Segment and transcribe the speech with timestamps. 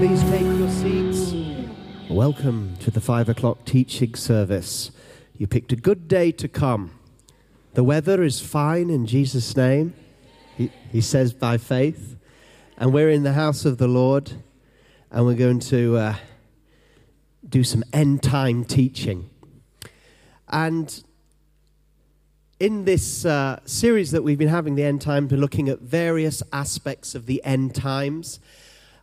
[0.00, 1.34] Please take your seats.
[2.08, 4.92] Welcome to the five o'clock teaching service.
[5.36, 6.98] You picked a good day to come.
[7.74, 9.92] The weather is fine in Jesus' name,
[10.56, 12.16] he, he says by faith.
[12.78, 14.32] And we're in the house of the Lord,
[15.10, 16.14] and we're going to uh,
[17.46, 19.28] do some end time teaching.
[20.48, 21.04] And
[22.58, 26.42] in this uh, series that we've been having, the end times, we're looking at various
[26.54, 28.40] aspects of the end times.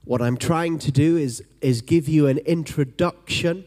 [0.08, 3.66] What I'm trying to do is, is give you an introduction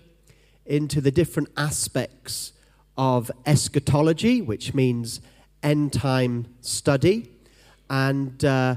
[0.65, 2.55] into the different aspects
[2.97, 5.21] of eschatology, which means
[5.62, 7.31] end time study.
[7.91, 8.77] And uh,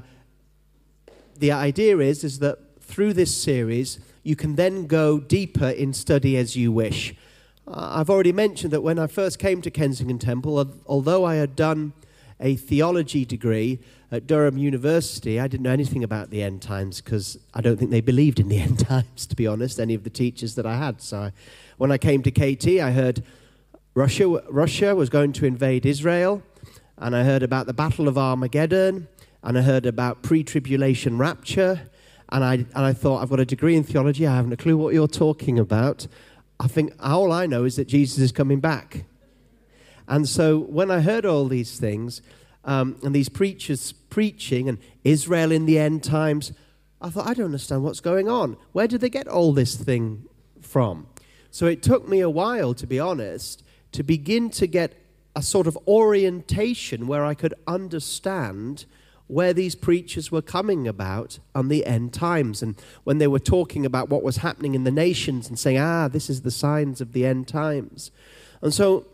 [1.38, 6.36] the idea is, is that through this series, you can then go deeper in study
[6.36, 7.16] as you wish.
[7.66, 11.56] Uh, I've already mentioned that when I first came to Kensington Temple, although I had
[11.56, 11.94] done
[12.42, 13.80] a theology degree
[14.14, 17.90] at Durham University, I didn't know anything about the end times because I don't think
[17.90, 20.78] they believed in the end times, to be honest, any of the teachers that I
[20.78, 21.02] had.
[21.02, 21.32] So I,
[21.78, 23.24] when I came to KT, I heard
[23.96, 26.44] Russia, Russia was going to invade Israel,
[27.00, 29.08] and I heard about the Battle of Armageddon,
[29.42, 31.82] and I heard about pre tribulation rapture.
[32.30, 34.78] And I, and I thought, I've got a degree in theology, I haven't a clue
[34.78, 36.08] what you're talking about.
[36.60, 39.06] I think all I know is that Jesus is coming back.
[40.08, 42.22] And so when I heard all these things,
[42.66, 46.54] um, and these preachers preaching, and Israel in the end times,
[47.02, 48.58] I thought, I don't understand what's going on.
[48.72, 50.26] Where did they get all this thing
[50.62, 51.08] from?
[51.52, 54.94] So it took me a while, to be honest, to begin to get
[55.36, 58.86] a sort of orientation where I could understand
[59.28, 62.62] where these preachers were coming about on the end times.
[62.62, 66.08] And when they were talking about what was happening in the nations and saying, ah,
[66.08, 68.12] this is the signs of the end times.
[68.62, 69.06] And so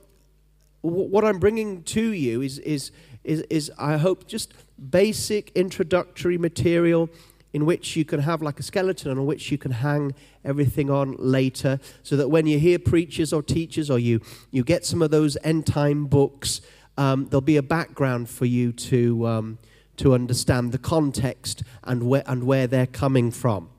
[0.81, 2.91] what I'm bringing to you is, is,
[3.23, 4.53] is, is, I hope, just
[4.89, 7.09] basic introductory material
[7.51, 10.13] in which you can have like a skeleton on which you can hang
[10.45, 14.85] everything on later, so that when you hear preachers or teachers or you, you get
[14.85, 16.61] some of those end time books,
[16.97, 19.57] um, there'll be a background for you to, um,
[19.97, 23.69] to understand the context and where, and where they're coming from.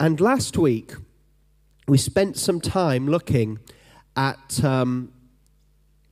[0.00, 0.94] And last week,
[1.86, 3.58] we spent some time looking
[4.16, 5.12] at um,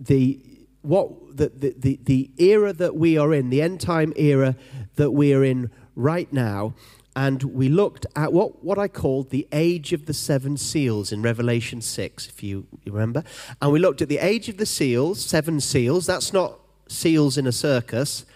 [0.07, 0.41] the
[0.83, 4.55] what the, the, the, the era that we are in, the end time era
[4.97, 6.75] that we are in right now,
[7.17, 11.23] and we looked at what, what I called the age of the seven seals in
[11.23, 13.25] Revelation 6, if you, remember.
[13.63, 16.07] And we looked at the age of the seals, seven seals.
[16.07, 18.27] That's not seals in a circus,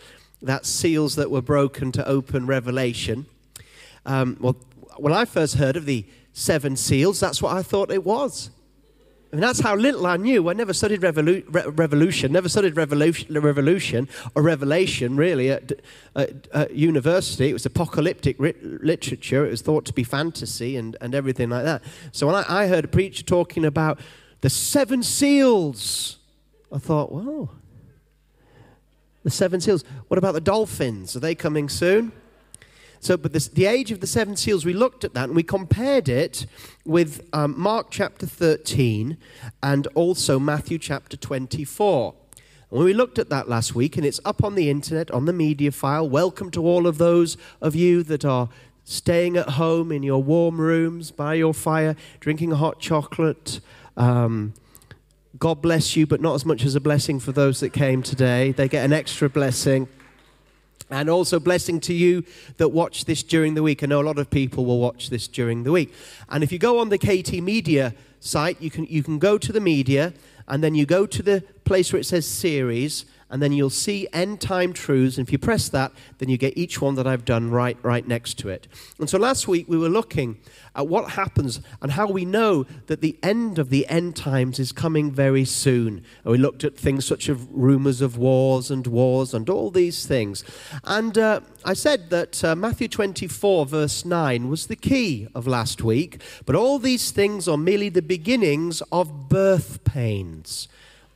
[0.41, 3.27] that's seals that were broken to open Revelation.
[4.07, 4.57] Um, well,
[4.97, 8.51] when I first heard of the seven seals, that's what I thought it was.
[9.31, 10.49] And that's how little I knew.
[10.49, 15.73] I never studied revolu- re- revolution, never studied revolution, revolution or revelation really at,
[16.17, 17.51] at, at university.
[17.51, 19.45] It was apocalyptic ri- literature.
[19.45, 21.83] It was thought to be fantasy and, and everything like that.
[22.11, 24.01] So when I, I heard a preacher talking about
[24.41, 26.17] the seven seals,
[26.73, 27.51] I thought, well,
[29.25, 29.85] the seven seals.
[30.07, 31.15] What about the dolphins?
[31.17, 32.13] Are they coming soon?
[33.01, 35.43] So, but this, the age of the seven seals, we looked at that and we
[35.43, 36.47] compared it
[36.85, 39.17] with um, Mark chapter 13
[39.63, 42.15] and also Matthew chapter 24.
[42.71, 45.33] And we looked at that last week, and it's up on the internet, on the
[45.33, 46.09] media file.
[46.09, 48.49] Welcome to all of those of you that are
[48.85, 53.61] staying at home in your warm rooms by your fire, drinking hot chocolate.
[53.97, 54.55] Um,
[55.39, 58.53] God bless you, but not as much as a blessing for those that came today.
[58.53, 59.89] They get an extra blessing.
[60.91, 62.25] And also, blessing to you
[62.57, 63.83] that watch this during the week.
[63.83, 65.93] I know a lot of people will watch this during the week.
[66.31, 69.53] And if you go on the KT Media site, you can, you can go to
[69.53, 70.15] the media
[70.47, 74.09] and then you go to the place where it says series, and then you'll see
[74.13, 75.19] end time truths.
[75.19, 78.07] And if you press that, then you get each one that I've done right, right
[78.07, 78.69] next to it.
[78.99, 80.39] And so last week we were looking
[80.75, 84.73] at what happens and how we know that the end of the end times is
[84.73, 86.05] coming very soon.
[86.25, 90.07] And we looked at things such as rumors of wars and wars and all these
[90.07, 90.45] things.
[90.85, 95.83] And uh, I said that uh, Matthew 24, verse 9, was the key of last
[95.83, 96.23] week.
[96.47, 100.69] But all these things are merely the beginnings of birth pains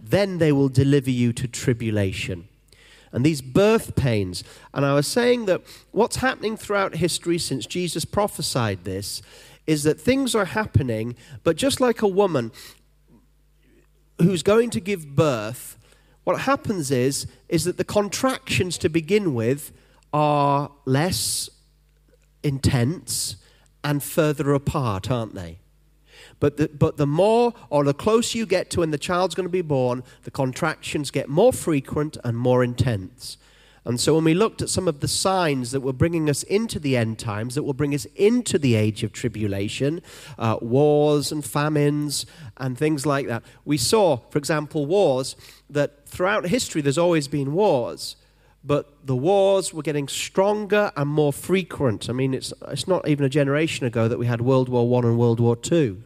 [0.02, 2.48] then they will deliver you to tribulation.
[3.12, 4.42] And these birth pains.
[4.74, 5.62] And I was saying that
[5.92, 9.22] what's happening throughout history since Jesus prophesied this
[9.66, 11.14] is that things are happening,
[11.44, 12.50] but just like a woman
[14.20, 15.78] who's going to give birth,
[16.24, 19.72] what happens is, is that the contractions to begin with
[20.12, 21.48] are less
[22.42, 23.36] intense
[23.84, 25.58] and further apart, aren't they?
[26.42, 29.46] But the, but the more or the closer you get to when the child's going
[29.46, 33.36] to be born, the contractions get more frequent and more intense.
[33.84, 36.80] And so, when we looked at some of the signs that were bringing us into
[36.80, 40.02] the end times, that will bring us into the age of tribulation,
[40.36, 45.36] uh, wars and famines and things like that, we saw, for example, wars,
[45.70, 48.16] that throughout history there's always been wars,
[48.64, 52.10] but the wars were getting stronger and more frequent.
[52.10, 55.06] I mean, it's, it's not even a generation ago that we had World War I
[55.06, 56.02] and World War II.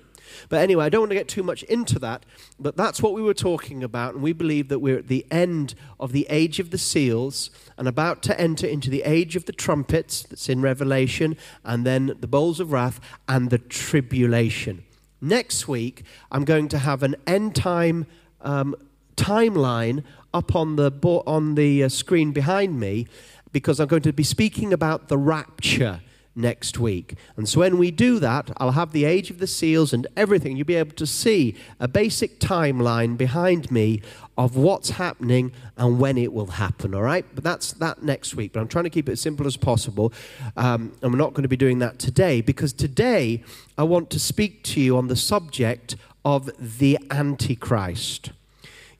[0.48, 2.24] But anyway, I don't want to get too much into that,
[2.58, 5.74] but that's what we were talking about, and we believe that we're at the end
[5.98, 9.52] of the age of the seals and about to enter into the age of the
[9.52, 14.84] trumpets that's in Revelation, and then the bowls of wrath and the tribulation.
[15.20, 18.06] Next week, I'm going to have an end time
[18.42, 18.76] um,
[19.16, 23.06] timeline up on the, bo- on the uh, screen behind me
[23.52, 26.00] because I'm going to be speaking about the rapture
[26.36, 27.14] next week.
[27.36, 30.56] And so when we do that, I'll have the age of the seals and everything.
[30.56, 34.02] You'll be able to see a basic timeline behind me
[34.38, 37.24] of what's happening and when it will happen, all right?
[37.34, 38.52] But that's that next week.
[38.52, 40.12] But I'm trying to keep it as simple as possible.
[40.56, 43.42] Um, and we're not going to be doing that today because today
[43.78, 48.32] I want to speak to you on the subject of the Antichrist.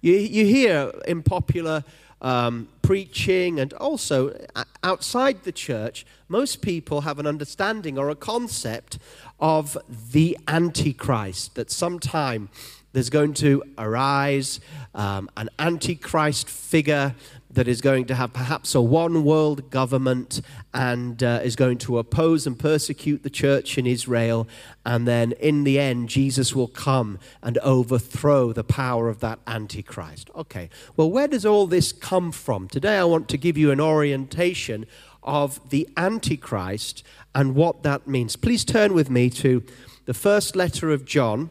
[0.01, 1.85] You, you hear in popular
[2.21, 4.47] um, preaching and also
[4.83, 8.99] outside the church, most people have an understanding or a concept
[9.39, 9.77] of
[10.13, 12.49] the Antichrist, that sometime
[12.93, 14.61] there's going to arise
[14.95, 17.15] um, an Antichrist figure
[17.57, 20.43] that is going to have perhaps a one world government
[20.75, 24.47] and uh, is going to oppose and persecute the church in Israel.
[24.85, 30.29] And then in the end, Jesus will come and overthrow the power of that Antichrist.
[30.37, 30.69] Okay,
[30.99, 32.69] well, where does all this come from?
[32.69, 34.85] Today, I want to give you an orientation
[35.23, 37.03] of the Antichrist
[37.35, 38.37] and what that means.
[38.37, 39.65] Please turn with me to
[40.05, 41.49] the first letter of John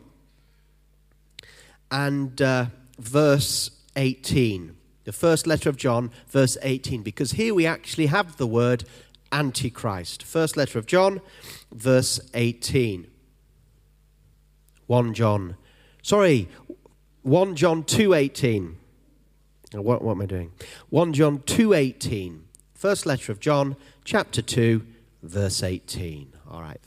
[1.89, 2.67] and uh,
[2.99, 4.75] verse 18
[5.05, 8.83] the first letter of John, verse 18, because here we actually have the word
[9.31, 10.23] Antichrist.
[10.23, 11.21] First letter of John,
[11.71, 13.07] verse 18.
[14.87, 15.55] 1 John,
[16.01, 16.49] sorry,
[17.21, 18.75] 1 John 2.18.
[19.73, 20.51] What, what am I doing?
[20.89, 22.41] 1 John 2.18.
[22.73, 24.85] First letter of John, chapter 2,
[25.23, 26.33] verse 18.
[26.49, 26.81] All right.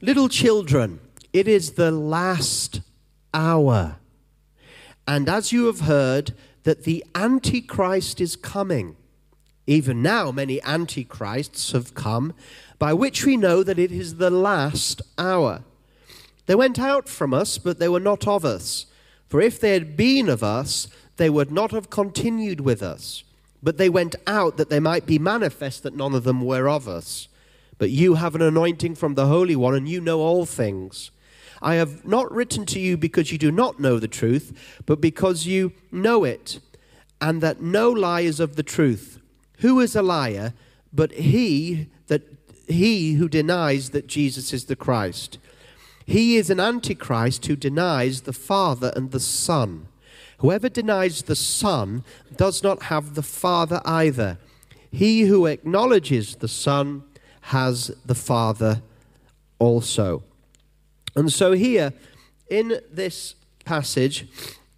[0.00, 1.00] Little children,
[1.32, 2.80] it is the last
[3.34, 3.96] hour.
[5.06, 6.32] And as you have heard,
[6.64, 8.96] that the Antichrist is coming.
[9.66, 12.34] Even now, many Antichrists have come,
[12.78, 15.62] by which we know that it is the last hour.
[16.46, 18.86] They went out from us, but they were not of us.
[19.28, 23.22] For if they had been of us, they would not have continued with us.
[23.62, 26.88] But they went out that they might be manifest that none of them were of
[26.88, 27.28] us.
[27.78, 31.10] But you have an anointing from the Holy One, and you know all things.
[31.62, 35.46] I have not written to you because you do not know the truth, but because
[35.46, 36.60] you know it,
[37.20, 39.20] and that no lie is of the truth.
[39.58, 40.54] Who is a liar
[40.92, 42.22] but he that
[42.66, 45.38] he who denies that Jesus is the Christ?
[46.06, 49.86] He is an antichrist who denies the Father and the Son.
[50.38, 52.02] Whoever denies the Son
[52.34, 54.38] does not have the Father either.
[54.90, 57.04] He who acknowledges the Son
[57.42, 58.82] has the Father
[59.58, 60.24] also.
[61.16, 61.92] And so, here
[62.48, 63.34] in this
[63.64, 64.26] passage,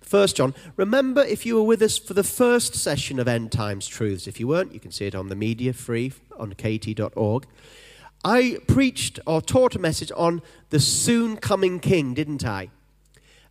[0.01, 3.87] First John, remember if you were with us for the first session of End Times
[3.87, 4.27] Truths.
[4.27, 7.47] If you weren't, you can see it on the media free on kt.org.
[8.25, 12.69] I preached or taught a message on the soon coming king, didn't I?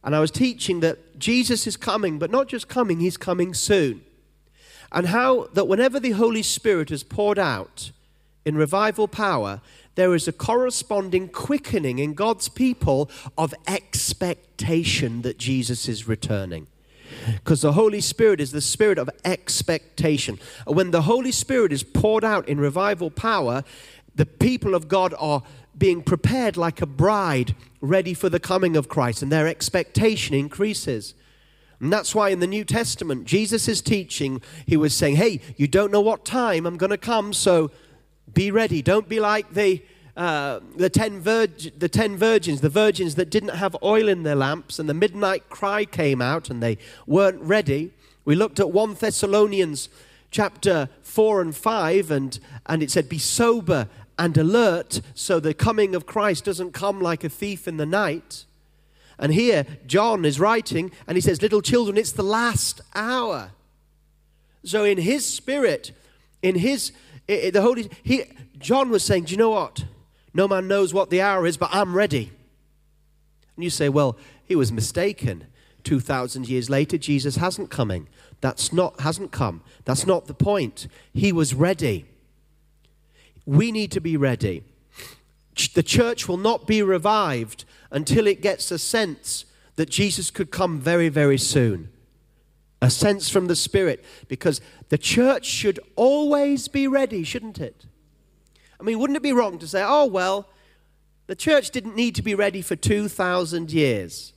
[0.03, 4.01] And I was teaching that Jesus is coming, but not just coming, he's coming soon.
[4.91, 7.91] And how that whenever the Holy Spirit is poured out
[8.45, 9.61] in revival power,
[9.95, 16.67] there is a corresponding quickening in God's people of expectation that Jesus is returning.
[17.25, 20.39] Because the Holy Spirit is the spirit of expectation.
[20.65, 23.63] When the Holy Spirit is poured out in revival power,
[24.15, 25.43] the people of God are
[25.77, 31.13] being prepared like a bride ready for the coming of Christ, and their expectation increases.
[31.79, 35.67] And that's why in the New Testament, Jesus is teaching, he was saying, Hey, you
[35.67, 37.71] don't know what time I'm going to come, so
[38.33, 38.81] be ready.
[38.81, 39.81] Don't be like the,
[40.15, 44.35] uh, the, ten virg- the ten virgins, the virgins that didn't have oil in their
[44.35, 47.93] lamps, and the midnight cry came out and they weren't ready.
[48.25, 49.89] We looked at 1 Thessalonians
[50.29, 55.95] chapter 4 and 5, and, and it said, Be sober and alert so the coming
[55.95, 58.45] of Christ doesn't come like a thief in the night.
[59.17, 63.51] And here, John is writing, and he says, Little children, it's the last hour.
[64.63, 65.91] So, in his spirit,
[66.41, 66.91] in his
[67.27, 68.23] it, it, the Holy, he,
[68.57, 69.85] John was saying, Do you know what?
[70.33, 72.31] No man knows what the hour is, but I'm ready.
[73.55, 75.45] And you say, Well, he was mistaken.
[75.83, 78.07] 2,000 years later, Jesus hasn't coming.
[78.39, 79.61] That's not, hasn't come.
[79.85, 80.87] That's not the point.
[81.13, 82.05] He was ready.
[83.45, 84.63] We need to be ready.
[85.73, 90.79] The church will not be revived until it gets a sense that Jesus could come
[90.79, 91.90] very, very soon.
[92.81, 94.59] A sense from the Spirit, because
[94.89, 97.85] the church should always be ready, shouldn't it?
[98.79, 100.49] I mean, wouldn't it be wrong to say, oh, well,
[101.27, 104.33] the church didn't need to be ready for 2,000 years?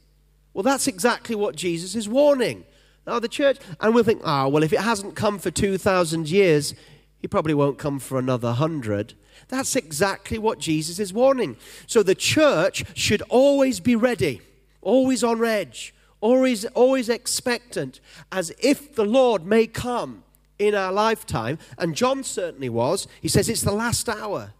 [0.52, 2.64] Well, that's exactly what Jesus is warning.
[3.06, 6.30] Now, the church, and we'll think, ah, oh, well, if it hasn't come for 2,000
[6.30, 6.74] years,
[7.20, 9.14] he probably won't come for another hundred.
[9.48, 11.56] That's exactly what Jesus is warning.
[11.86, 14.42] So the church should always be ready,
[14.82, 18.00] always on edge, always, always expectant,
[18.32, 20.24] as if the Lord may come
[20.58, 21.58] in our lifetime.
[21.76, 23.06] And John certainly was.
[23.20, 24.54] He says it's the last hour.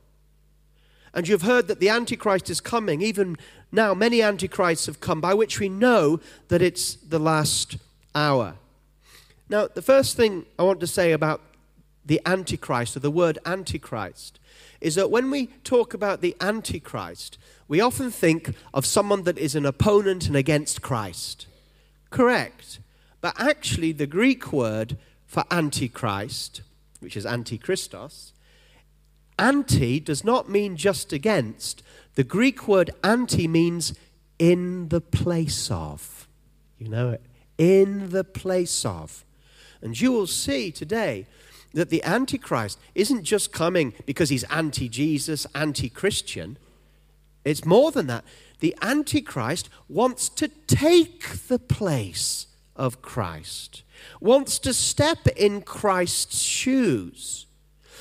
[1.15, 3.01] And you've heard that the Antichrist is coming.
[3.01, 3.39] Even
[3.73, 7.79] now, many Antichrists have come, by which we know that it's the last
[8.15, 8.57] hour.
[9.49, 11.41] Now, the first thing I want to say about
[12.05, 14.39] the Antichrist, or the word Antichrist,
[14.83, 19.55] is that when we talk about the Antichrist, we often think of someone that is
[19.55, 21.47] an opponent and against Christ.
[22.15, 22.79] Correct.
[23.21, 26.63] But actually, the Greek word for Antichrist,
[27.01, 28.31] which is Antichristos,
[29.37, 31.83] anti does not mean just against.
[32.15, 33.95] The Greek word anti means
[34.39, 36.29] in the place of.
[36.79, 37.23] You know it?
[37.59, 39.25] In the place of.
[39.83, 41.27] And you will see today
[41.73, 46.59] that the Antichrist isn't just coming because he's anti Jesus, anti Christian.
[47.45, 48.25] It's more than that.
[48.65, 53.83] The Antichrist wants to take the place of Christ,
[54.23, 57.45] wants to step in Christ's shoes.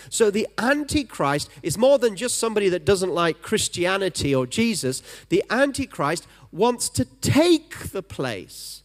[0.10, 5.03] So the Antichrist is more than just somebody that doesn't like Christianity or Jesus.
[5.27, 8.84] The Antichrist wants to take the place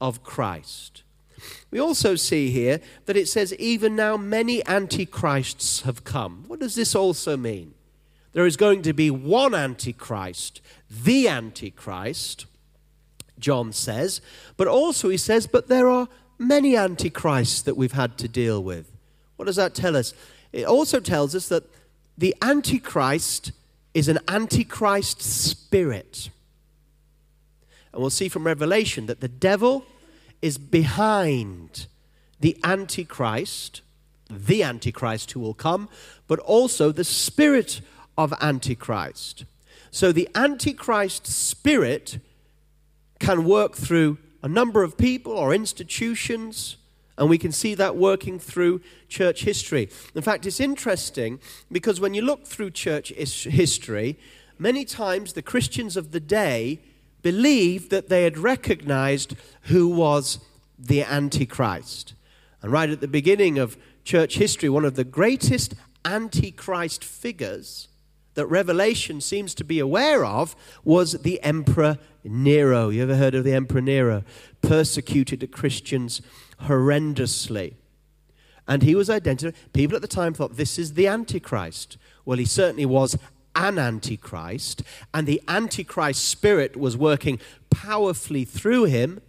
[0.00, 1.02] of Christ.
[1.70, 6.44] We also see here that it says, even now many antichrists have come.
[6.46, 7.74] What does this also mean?
[8.32, 12.46] There is going to be one antichrist, the antichrist,
[13.38, 14.20] John says,
[14.56, 16.08] but also he says, but there are
[16.38, 18.90] many antichrists that we've had to deal with.
[19.36, 20.14] What does that tell us?
[20.52, 21.64] It also tells us that
[22.16, 23.52] the antichrist
[23.94, 26.30] is an antichrist spirit.
[27.92, 29.84] And we'll see from Revelation that the devil
[30.40, 31.86] is behind
[32.38, 33.82] the Antichrist,
[34.30, 35.88] the Antichrist who will come,
[36.28, 37.80] but also the spirit
[38.24, 39.44] of Antichrist.
[39.90, 42.18] So the Antichrist spirit
[43.18, 46.76] can work through a number of people or institutions,
[47.16, 49.88] and we can see that working through church history.
[50.14, 51.40] In fact, it's interesting
[51.72, 54.18] because when you look through church history,
[54.58, 56.80] many times the Christians of the day
[57.22, 60.40] believed that they had recognized who was
[60.78, 62.14] the Antichrist.
[62.62, 65.74] And right at the beginning of church history, one of the greatest
[66.04, 67.88] Antichrist figures
[68.34, 72.88] that Revelation seems to be aware of was the Emperor Nero.
[72.88, 74.24] You ever heard of the Emperor Nero?
[74.62, 76.22] Persecuted the Christians
[76.62, 77.74] horrendously.
[78.68, 79.72] And he was identified.
[79.72, 81.96] People at the time thought this is the Antichrist.
[82.24, 83.16] Well, he certainly was
[83.56, 84.82] an antichrist,
[85.12, 89.20] and the antichrist spirit was working powerfully through him,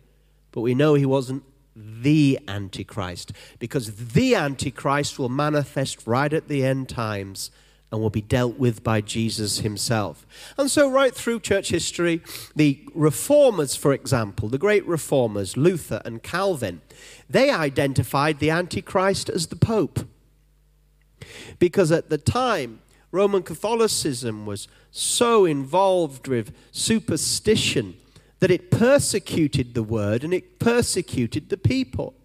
[0.51, 1.43] but we know he wasn't
[1.75, 7.49] the antichrist because the antichrist will manifest right at the end times
[7.91, 10.25] and will be dealt with by Jesus himself.
[10.57, 12.21] And so, right through church history,
[12.55, 16.81] the reformers, for example, the great reformers, Luther and Calvin,
[17.29, 20.07] they identified the Antichrist as the Pope.
[21.59, 22.81] Because at the time,
[23.11, 27.95] Roman Catholicism was so involved with superstition
[28.39, 32.15] that it persecuted the word and it persecuted the people.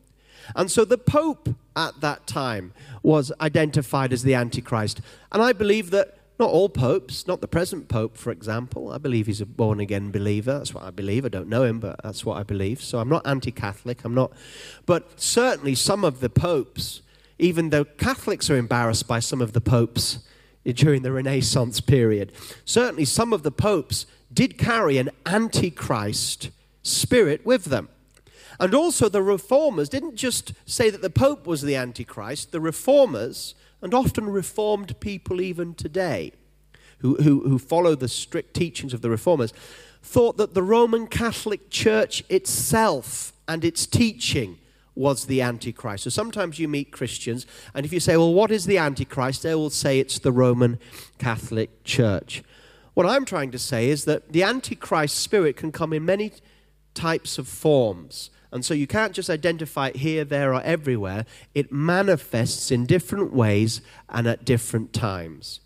[0.55, 5.01] And so the Pope at that time was identified as the Antichrist.
[5.31, 9.27] And I believe that not all popes, not the present pope, for example, I believe
[9.27, 10.59] he's a born again believer.
[10.59, 11.25] That's what I believe.
[11.25, 12.83] I don't know him, but that's what I believe.
[12.83, 14.05] So I'm not anti Catholic.
[14.05, 14.33] I'm not.
[14.85, 17.01] But certainly some of the popes,
[17.39, 20.19] even though Catholics are embarrassed by some of the popes
[20.75, 22.33] during the Renaissance period.
[22.65, 26.51] Certainly, some of the popes did carry an antichrist
[26.83, 27.89] spirit with them.
[28.59, 33.55] And also, the reformers didn't just say that the pope was the antichrist, the reformers,
[33.83, 36.33] and often reformed people even today
[36.99, 39.53] who, who, who follow the strict teachings of the reformers,
[40.03, 44.59] thought that the Roman Catholic Church itself and its teaching
[44.95, 46.05] was the Antichrist.
[46.05, 49.43] So sometimes you meet Christians, and if you say, Well, what is the Antichrist?
[49.43, 50.79] they will say it's the Roman
[51.19, 52.43] Catholic Church.
[52.95, 56.33] What I'm trying to say is that the Antichrist spirit can come in many
[56.95, 58.31] types of forms.
[58.57, 61.27] And so you can't just identify it here, there, or everywhere.
[61.55, 65.61] It manifests in different ways and at different times.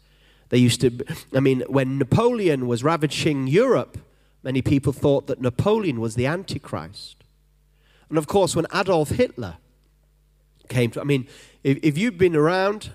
[0.49, 3.97] They used to, I mean, when Napoleon was ravaging Europe,
[4.43, 7.23] many people thought that Napoleon was the Antichrist.
[8.09, 9.59] And of course, when Adolf Hitler
[10.69, 11.29] came to, I mean,
[11.63, 12.91] if, if you'd been around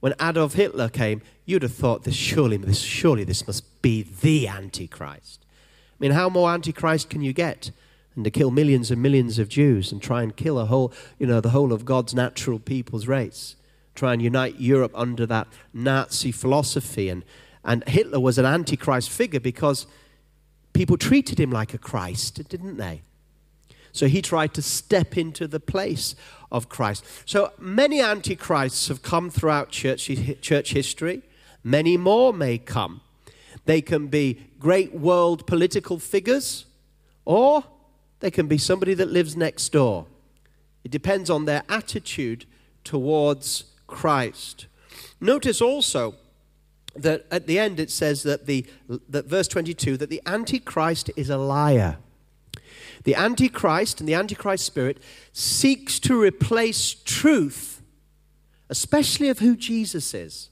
[0.00, 4.48] when Adolf Hitler came, you'd have thought this surely, this surely this must be the
[4.48, 5.44] Antichrist.
[5.44, 7.70] I mean, how more Antichrist can you get?
[8.16, 11.26] And to kill millions and millions of Jews and try and kill a whole, you
[11.26, 13.56] know, the whole of God's natural people's race.
[13.94, 17.10] Try and unite Europe under that Nazi philosophy.
[17.10, 17.24] And,
[17.62, 19.86] and Hitler was an Antichrist figure because
[20.72, 23.02] people treated him like a Christ, didn't they?
[23.92, 26.14] So he tried to step into the place
[26.52, 27.04] of Christ.
[27.24, 30.10] So many antichrists have come throughout church,
[30.42, 31.22] church history.
[31.64, 33.00] Many more may come.
[33.64, 36.66] They can be great world political figures,
[37.24, 37.64] or
[38.20, 40.06] they can be somebody that lives next door.
[40.84, 42.46] It depends on their attitude
[42.84, 44.66] towards Christ.
[45.20, 46.14] Notice also
[46.94, 51.28] that at the end it says that the that verse 22 that the antichrist is
[51.28, 51.98] a liar
[53.06, 54.98] the Antichrist and the Antichrist spirit
[55.32, 57.80] seeks to replace truth,
[58.68, 60.50] especially of who Jesus is,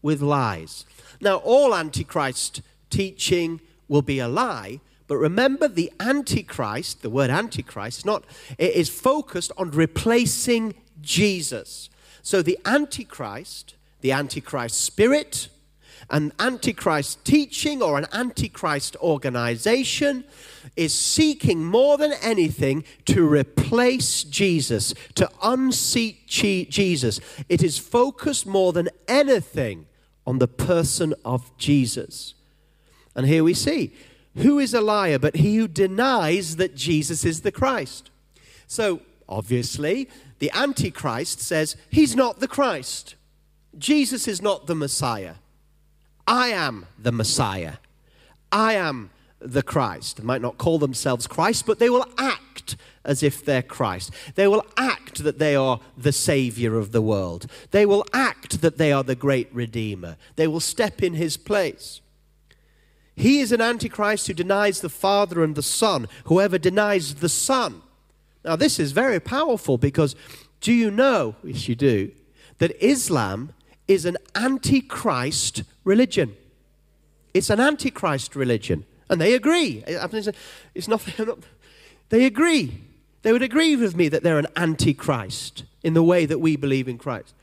[0.00, 0.86] with lies.
[1.20, 7.98] Now, all Antichrist teaching will be a lie, but remember the Antichrist, the word Antichrist,
[7.98, 8.24] is not,
[8.58, 11.90] it is focused on replacing Jesus.
[12.22, 15.48] So the Antichrist, the Antichrist spirit,
[16.10, 20.24] an Antichrist teaching or an Antichrist organization
[20.76, 27.20] is seeking more than anything to replace Jesus, to unseat Jesus.
[27.48, 29.86] It is focused more than anything
[30.26, 32.34] on the person of Jesus.
[33.14, 33.92] And here we see
[34.36, 38.10] who is a liar but he who denies that Jesus is the Christ.
[38.66, 43.14] So, obviously, the Antichrist says he's not the Christ.
[43.76, 45.34] Jesus is not the Messiah.
[46.26, 47.74] I am the Messiah.
[48.50, 49.10] I am
[49.40, 50.16] the Christ.
[50.16, 54.10] They might not call themselves Christ, but they will act as if they're Christ.
[54.34, 57.46] They will act that they are the Savior of the world.
[57.70, 60.16] They will act that they are the great Redeemer.
[60.36, 62.00] They will step in His place.
[63.16, 66.08] He is an Antichrist who denies the Father and the Son.
[66.24, 67.82] Whoever denies the Son.
[68.44, 70.16] Now, this is very powerful because
[70.60, 72.10] do you know, yes, you do,
[72.58, 73.52] that Islam
[73.86, 76.36] is an Antichrist religion?
[77.32, 78.84] It's an Antichrist religion.
[79.08, 79.84] And they agree.
[79.86, 81.42] It's nothing.
[82.10, 82.80] They agree.
[83.22, 86.86] They would agree with me that they're an antichrist in the way that we believe
[86.86, 87.34] in Christ.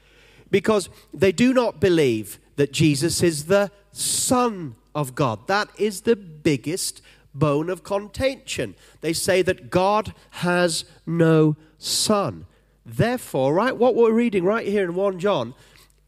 [0.49, 5.47] Because they do not believe that Jesus is the Son of God.
[5.47, 7.01] That is the biggest
[7.33, 8.75] bone of contention.
[9.01, 12.45] They say that God has no Son.
[12.85, 15.53] Therefore, right, what we're reading right here in 1 John,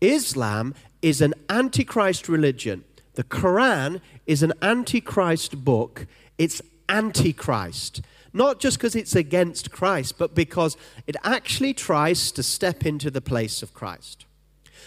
[0.02, 2.84] Islam is an antichrist religion.
[3.14, 6.08] The Quran is an antichrist book.
[6.38, 8.02] It's antichrist.
[8.34, 13.22] Not just because it's against Christ, but because it actually tries to step into the
[13.22, 14.26] place of Christ.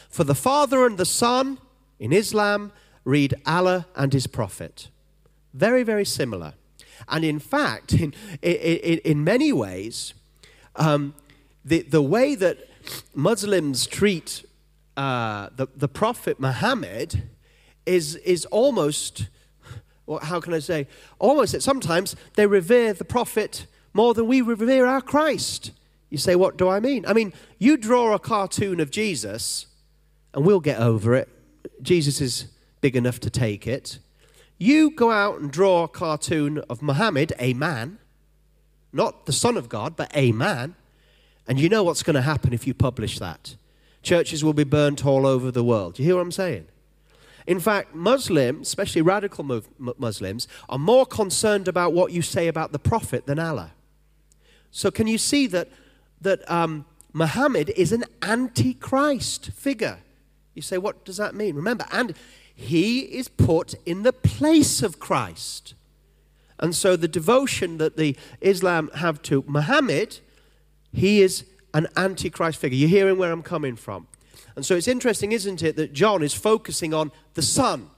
[0.09, 1.59] For the Father and the Son
[2.01, 2.73] in Islam
[3.07, 4.89] read Allah and His Prophet.
[5.55, 6.53] Very, very similar.
[7.09, 10.13] And in fact, in, in, in many ways,
[10.75, 11.15] um,
[11.65, 12.59] the, the way that
[13.15, 14.45] Muslims treat
[14.97, 17.23] uh, the, the Prophet Muhammad
[17.85, 19.29] is, is almost,
[20.07, 20.89] well, how can I say,
[21.19, 25.71] almost that sometimes they revere the prophet more than we revere our Christ.
[26.11, 27.07] You say, what do I mean?
[27.07, 29.67] I mean, you draw a cartoon of Jesus,
[30.35, 31.29] and we'll get over it.
[31.83, 32.47] Jesus is
[32.81, 33.99] big enough to take it.
[34.59, 37.99] You go out and draw a cartoon of Muhammad, a man,
[38.93, 40.75] not the Son of God, but a man,
[41.47, 43.57] and you know what's going to happen if you publish that.
[44.03, 45.99] Churches will be burnt all over the world.
[45.99, 46.67] You hear what I'm saying?
[47.47, 52.79] In fact, Muslims, especially radical Muslims, are more concerned about what you say about the
[52.79, 53.73] Prophet than Allah.
[54.73, 55.69] So, can you see that,
[56.21, 59.99] that um, Muhammad is an antichrist figure?
[60.55, 61.55] You say, what does that mean?
[61.55, 62.15] Remember, and
[62.57, 65.75] he is put in the place of Christ.
[66.59, 70.21] And so, the devotion that the Islam have to Muhammad,
[70.91, 72.79] he is an antichrist figure.
[72.79, 74.09] You're hearing where I'm coming from.
[74.57, 77.91] And so it's interesting, isn't it, that John is focusing on the Son.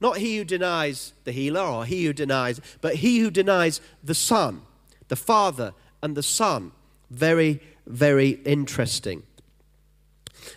[0.00, 4.14] Not he who denies the healer or he who denies, but he who denies the
[4.14, 4.62] Son,
[5.08, 6.70] the Father and the Son.
[7.10, 9.24] Very, very interesting.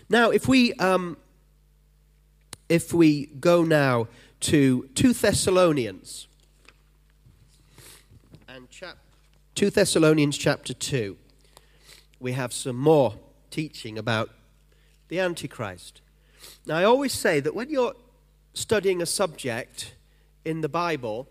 [0.07, 1.17] Now, if we, um,
[2.69, 4.07] if we go now
[4.41, 6.27] to 2 Thessalonians
[8.47, 8.97] and chapter
[9.55, 11.17] 2 Thessalonians chapter 2.
[12.19, 13.15] We have some more
[13.51, 14.29] teaching about
[15.09, 16.01] the Antichrist.
[16.65, 17.95] Now, I always say that when you're
[18.53, 19.95] studying a subject
[20.45, 21.27] in the Bible,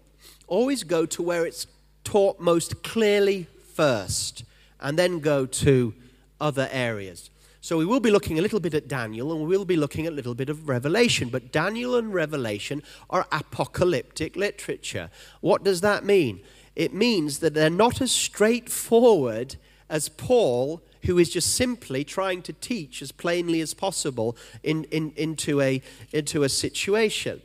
[0.46, 1.66] always go to where it's
[2.04, 4.44] taught most clearly first,
[4.80, 5.94] and then go to
[6.40, 7.30] other areas.
[7.68, 10.06] So we will be looking a little bit at Daniel and we will be looking
[10.06, 11.28] at a little bit of Revelation.
[11.28, 15.10] But Daniel and Revelation are apocalyptic literature.
[15.42, 16.40] What does that mean?
[16.74, 19.56] It means that they're not as straightforward
[19.90, 25.12] as Paul, who is just simply trying to teach as plainly as possible in, in,
[25.14, 27.42] into, a, into a situation.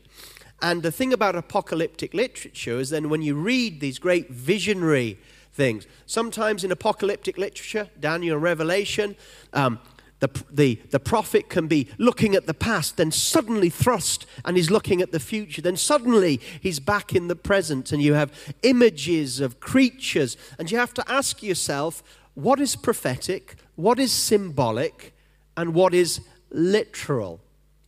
[0.61, 5.19] And the thing about apocalyptic literature is then when you read these great visionary
[5.51, 9.17] things, sometimes in apocalyptic literature, Daniel and Revelation,
[9.51, 9.79] um,
[10.23, 14.71] the, the, the prophet can be looking at the past, then suddenly thrust and he's
[14.71, 15.61] looking at the future.
[15.61, 18.31] Then suddenly he's back in the present, and you have
[18.61, 20.37] images of creatures.
[20.57, 22.01] And you have to ask yourself
[22.35, 25.13] what is prophetic, what is symbolic,
[25.57, 27.41] and what is literal.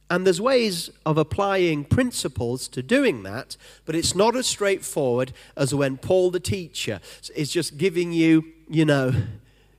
[0.09, 5.73] And there's ways of applying principles to doing that, but it's not as straightforward as
[5.73, 6.99] when Paul the teacher
[7.33, 9.13] is just giving you, you know,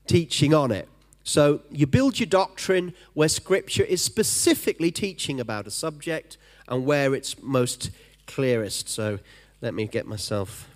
[0.06, 0.88] teaching on it.
[1.26, 7.16] So you build your doctrine where Scripture is specifically teaching about a subject and where
[7.16, 7.90] it's most
[8.28, 8.88] clearest.
[8.88, 9.18] So
[9.60, 10.68] let me get myself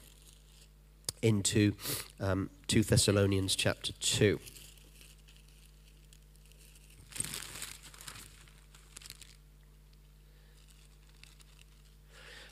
[1.23, 1.75] into
[2.19, 4.41] um, 2 Thessalonians chapter 2.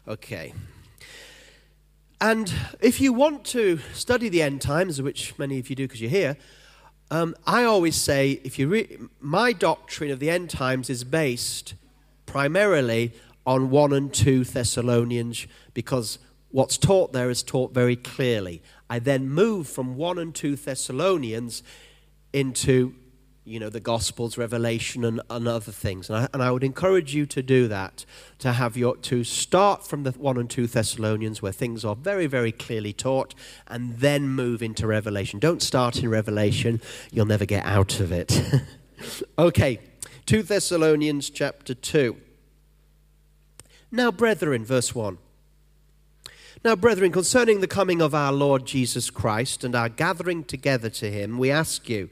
[0.06, 0.54] Okay.
[2.20, 6.00] And if you want to study the end times, which many of you do because
[6.00, 6.36] you're here,
[7.10, 11.74] um, I always say, if you re- my doctrine of the end times is based
[12.26, 13.12] primarily
[13.46, 16.18] on 1 and 2 Thessalonians because
[16.50, 18.62] what's taught there is taught very clearly.
[18.90, 21.62] I then move from 1 and 2 Thessalonians
[22.32, 22.94] into
[23.48, 26.08] you know, the Gospels, Revelation, and, and other things.
[26.10, 28.04] And I, and I would encourage you to do that,
[28.40, 32.26] to have your, to start from the 1 and 2 Thessalonians where things are very,
[32.26, 33.34] very clearly taught,
[33.66, 35.38] and then move into Revelation.
[35.38, 36.80] Don't start in Revelation,
[37.10, 38.40] you'll never get out of it.
[39.38, 39.80] okay,
[40.26, 42.16] 2 Thessalonians chapter 2.
[43.90, 45.16] Now, brethren, verse 1.
[46.64, 51.10] Now, brethren, concerning the coming of our Lord Jesus Christ and our gathering together to
[51.10, 52.10] him, we ask you,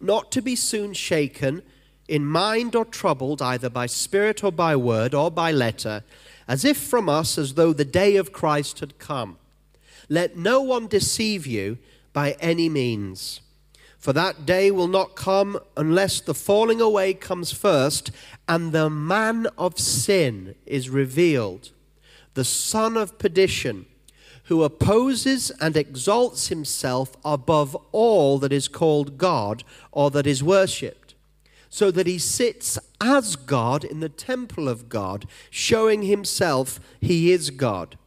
[0.00, 1.62] not to be soon shaken
[2.08, 6.04] in mind or troubled either by spirit or by word or by letter,
[6.46, 9.38] as if from us as though the day of Christ had come.
[10.08, 11.78] Let no one deceive you
[12.12, 13.40] by any means.
[13.98, 18.10] For that day will not come unless the falling away comes first
[18.46, 21.70] and the man of sin is revealed,
[22.34, 23.86] the son of perdition
[24.44, 31.14] who opposes and exalts himself above all that is called God or that is worshipped,
[31.70, 37.50] so that he sits as God in the temple of God, showing himself he is
[37.50, 37.98] God.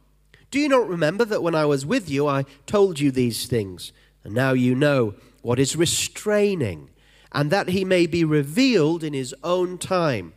[0.50, 3.92] Do you not remember that when I was with you, I told you these things?
[4.24, 6.88] And now you know what is restraining,
[7.32, 10.32] and that he may be revealed in his own time.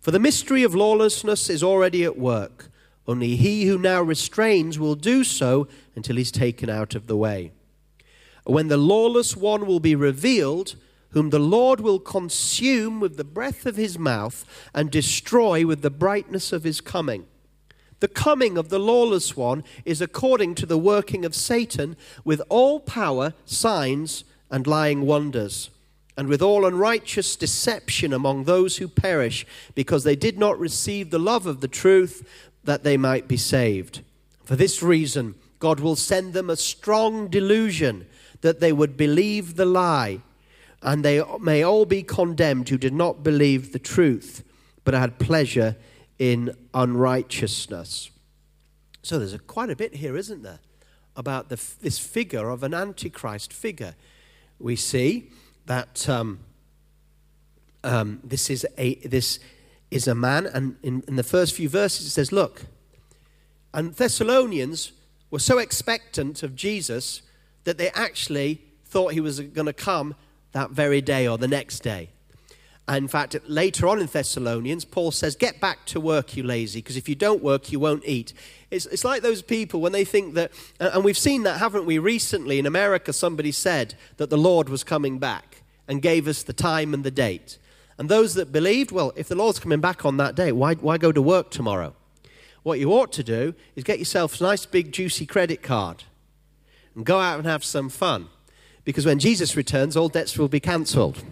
[0.00, 2.68] For the mystery of lawlessness is already at work.
[3.06, 7.52] Only he who now restrains will do so until he's taken out of the way.
[8.44, 10.76] When the lawless one will be revealed,
[11.10, 15.90] whom the Lord will consume with the breath of his mouth and destroy with the
[15.90, 17.26] brightness of his coming.
[18.00, 22.80] The coming of the lawless one is according to the working of Satan with all
[22.80, 25.70] power, signs, and lying wonders,
[26.16, 31.18] and with all unrighteous deception among those who perish, because they did not receive the
[31.18, 32.26] love of the truth
[32.64, 34.02] that they might be saved.
[34.44, 38.06] For this reason, God will send them a strong delusion
[38.40, 40.20] that they would believe the lie,
[40.82, 44.42] and they may all be condemned who did not believe the truth,
[44.84, 45.76] but had pleasure
[46.18, 48.10] in unrighteousness.
[49.02, 50.60] So there's a, quite a bit here, isn't there,
[51.16, 53.94] about the, this figure of an antichrist figure.
[54.58, 55.30] We see
[55.66, 56.40] that um,
[57.84, 59.38] um, this is a this
[59.92, 62.62] is a man, and in, in the first few verses it says, Look,
[63.74, 64.92] and Thessalonians
[65.30, 67.22] were so expectant of Jesus
[67.64, 70.14] that they actually thought he was going to come
[70.52, 72.10] that very day or the next day.
[72.88, 76.80] And in fact, later on in Thessalonians, Paul says, Get back to work, you lazy,
[76.80, 78.34] because if you don't work, you won't eat.
[78.70, 81.98] It's, it's like those people when they think that, and we've seen that, haven't we?
[81.98, 86.52] Recently in America, somebody said that the Lord was coming back and gave us the
[86.52, 87.58] time and the date.
[88.02, 90.98] And those that believed, well, if the Lord's coming back on that day, why, why
[90.98, 91.94] go to work tomorrow?
[92.64, 96.02] What you ought to do is get yourself a nice big juicy credit card
[96.96, 98.26] and go out and have some fun.
[98.82, 101.22] Because when Jesus returns, all debts will be cancelled.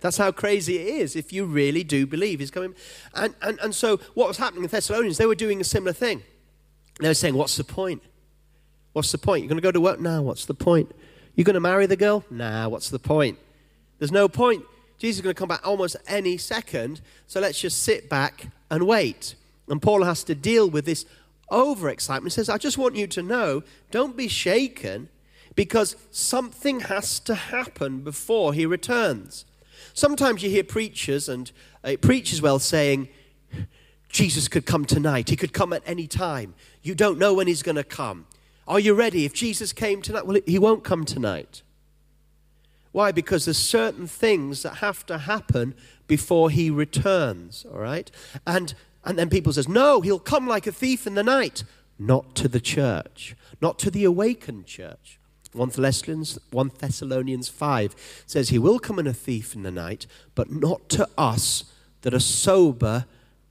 [0.00, 2.76] That's how crazy it is if you really do believe he's coming.
[3.12, 6.22] And, and, and so, what was happening in Thessalonians, they were doing a similar thing.
[7.00, 8.00] They were saying, What's the point?
[8.92, 9.42] What's the point?
[9.42, 9.98] You're going to go to work?
[9.98, 10.92] Nah, what's the point?
[11.34, 12.24] You're going to marry the girl?
[12.30, 13.40] Nah, what's the point?
[13.98, 14.62] There's no point.
[15.00, 18.86] Jesus is going to come back almost any second, so let's just sit back and
[18.86, 19.34] wait.
[19.66, 21.06] And Paul has to deal with this
[21.50, 22.24] overexcitement.
[22.24, 25.08] He says, I just want you to know, don't be shaken
[25.54, 29.46] because something has to happen before he returns.
[29.94, 31.50] Sometimes you hear preachers, and
[31.82, 33.08] uh, preachers well saying,
[34.10, 35.30] Jesus could come tonight.
[35.30, 36.54] He could come at any time.
[36.82, 38.26] You don't know when he's going to come.
[38.68, 39.24] Are you ready?
[39.24, 41.62] If Jesus came tonight, well, he won't come tonight.
[42.92, 43.12] Why?
[43.12, 45.74] Because there's certain things that have to happen
[46.06, 48.10] before he returns, all right?
[48.46, 48.74] And,
[49.04, 51.62] and then people says, no, he'll come like a thief in the night.
[51.98, 55.20] Not to the church, not to the awakened church.
[55.52, 60.06] 1 Thessalonians, 1 Thessalonians 5 says, He will come in a thief in the night,
[60.34, 61.64] but not to us
[62.02, 63.04] that are sober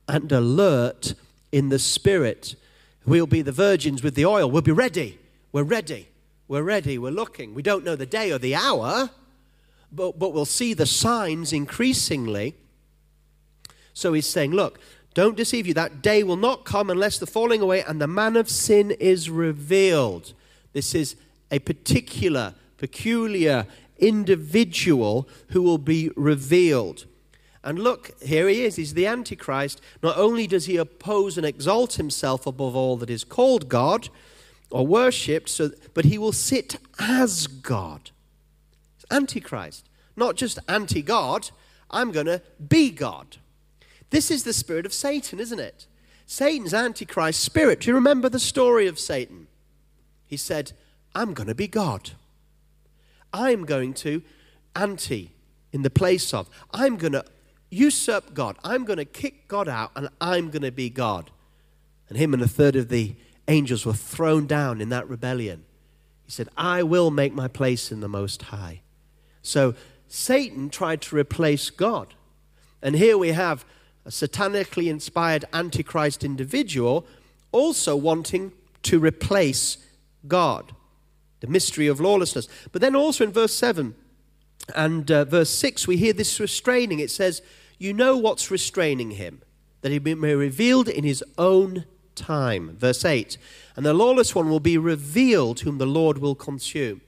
[0.08, 1.14] and alert
[1.52, 2.56] in the spirit.
[3.06, 4.50] We'll be the virgins with the oil.
[4.50, 5.20] We'll be ready.
[5.52, 6.08] We're ready.
[6.48, 6.98] We're ready.
[6.98, 7.54] We're looking.
[7.54, 9.10] We don't know the day or the hour,
[9.92, 12.56] but, but we'll see the signs increasingly.
[13.94, 14.80] So he's saying, Look,
[15.14, 15.74] don't deceive you.
[15.74, 19.30] That day will not come unless the falling away and the man of sin is
[19.30, 20.34] revealed.
[20.74, 21.16] This is
[21.52, 23.66] a particular, peculiar
[23.98, 27.06] individual who will be revealed.
[27.64, 28.78] And look, here he is.
[28.78, 29.82] He's the Antichrist.
[30.02, 34.10] Not only does he oppose and exalt himself above all that is called God
[34.72, 38.12] or worshipped, so, but he will sit as God.
[39.12, 39.88] Antichrist.
[40.16, 41.50] Not just anti God,
[41.90, 43.38] I'm going to be God.
[44.10, 45.88] This is the spirit of Satan, isn't it?
[46.26, 47.82] Satan's Antichrist spirit.
[47.82, 49.48] Do you remember the story of Satan?
[50.28, 50.74] He said,
[51.16, 52.12] I'm going to be God.
[53.34, 54.22] I'm going to
[54.76, 55.32] anti
[55.72, 56.50] in the place of.
[56.72, 57.26] I'm going to
[57.70, 58.58] usurp God.
[58.64, 61.32] I'm going to kick God out and I'm going to be God.
[62.10, 63.16] And him and a third of the
[63.48, 65.64] angels were thrown down in that rebellion.
[66.26, 68.82] He said, I will make my place in the Most High.
[69.42, 69.76] So
[70.08, 72.14] Satan tried to replace God.
[72.82, 73.66] And here we have
[74.06, 77.06] a satanically inspired antichrist individual
[77.52, 79.78] also wanting to replace
[80.28, 80.74] God
[81.40, 82.48] the mystery of lawlessness.
[82.72, 83.96] But then also in verse 7
[84.76, 87.00] and uh, verse 6, we hear this restraining.
[87.00, 87.42] It says,
[87.78, 89.42] You know what's restraining him,
[89.82, 92.76] that he may be revealed in his own time.
[92.78, 93.38] Verse 8,
[93.76, 97.02] And the lawless one will be revealed, whom the Lord will consume.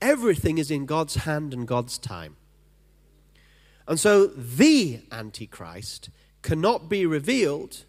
[0.00, 2.36] Everything is in God's hand and God's time.
[3.86, 6.10] And so the Antichrist
[6.42, 7.84] cannot be revealed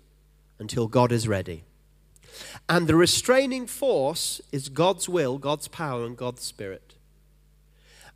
[0.58, 1.64] until God is ready.
[2.68, 6.96] And the restraining force is God's will, God's power, and God's spirit.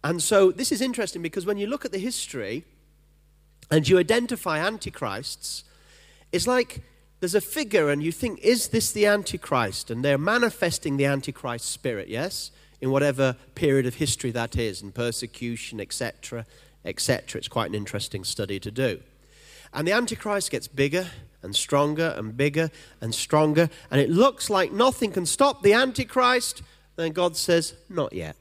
[0.03, 2.65] And so this is interesting because when you look at the history
[3.71, 5.63] and you identify antichrists,
[6.31, 6.81] it's like
[7.19, 9.89] there's a figure and you think, is this the antichrist?
[9.89, 12.51] And they're manifesting the antichrist spirit, yes?
[12.81, 16.45] In whatever period of history that is, and persecution, etc.,
[16.85, 17.39] etc.
[17.39, 18.99] It's quite an interesting study to do.
[19.73, 21.07] And the antichrist gets bigger
[21.43, 26.63] and stronger and bigger and stronger, and it looks like nothing can stop the Antichrist,
[26.95, 28.35] then God says, Not yet.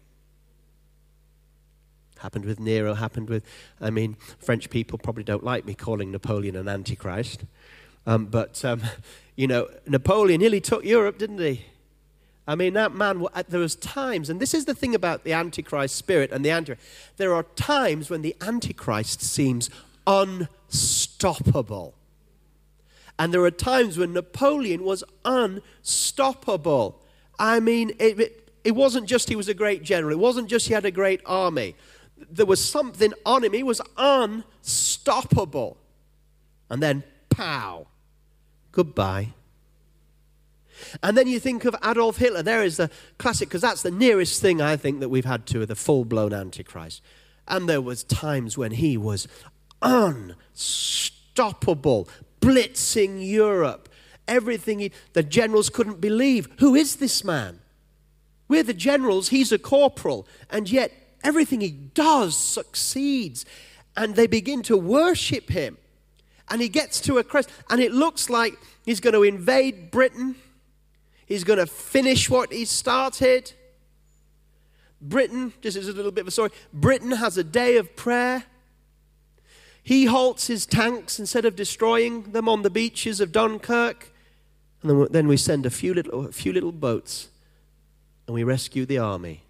[2.18, 3.44] Happened with Nero, happened with,
[3.80, 7.44] I mean, French people probably don't like me calling Napoleon an Antichrist.
[8.06, 8.82] Um, but, um,
[9.36, 11.64] you know, Napoleon nearly took Europe, didn't he?
[12.46, 15.32] I mean, that man, uh, there was times, and this is the thing about the
[15.32, 16.88] Antichrist spirit and the Antichrist.
[17.16, 19.70] There are times when the Antichrist seems
[20.06, 21.94] unstoppable.
[23.18, 27.00] And there are times when Napoleon was unstoppable.
[27.38, 30.66] I mean, it, it, it, wasn't just he was a great general, it wasn't just
[30.66, 31.76] he had a great army.
[32.30, 35.76] There was something on him, he was unstoppable.
[36.68, 37.86] And then, pow,
[38.72, 39.34] goodbye.
[41.02, 42.42] And then you think of Adolf Hitler.
[42.42, 45.66] There is the classic, because that's the nearest thing I think that we've had to
[45.66, 47.02] the full-blown Antichrist.
[47.48, 49.26] And there was times when he was
[49.82, 50.48] unstoppable,
[52.40, 53.88] blitzing Europe.
[54.28, 56.48] Everything he, the generals couldn't believe.
[56.58, 57.58] Who is this man?
[58.48, 60.92] We're the generals, he's a corporal, and yet
[61.24, 63.44] everything he does succeeds.
[63.96, 65.78] And they begin to worship him.
[66.48, 70.36] And he gets to a crest, and it looks like he's going to invade Britain.
[71.32, 73.52] He's going to finish what he started.
[75.00, 78.44] Britain, just as a little bit of a story, Britain has a day of prayer
[79.82, 84.12] he halts his tanks instead of destroying them on the beaches of Dunkirk.
[84.82, 87.28] And then we send a few little, a few little boats
[88.26, 89.42] and we rescue the army.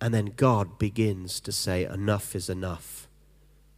[0.00, 3.08] And then God begins to say, Enough is enough.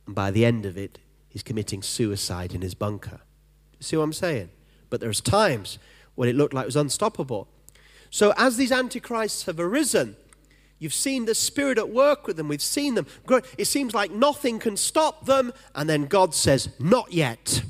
[0.06, 3.20] And by the end of it, he's committing suicide in his bunker.
[3.80, 4.48] See what I'm saying?
[4.90, 5.78] But there's times
[6.18, 7.46] when it looked like it was unstoppable.
[8.10, 10.16] So as these antichrists have arisen,
[10.80, 12.48] you've seen the Spirit at work with them.
[12.48, 13.40] We've seen them grow.
[13.56, 15.52] It seems like nothing can stop them.
[15.76, 17.62] And then God says, Not yet.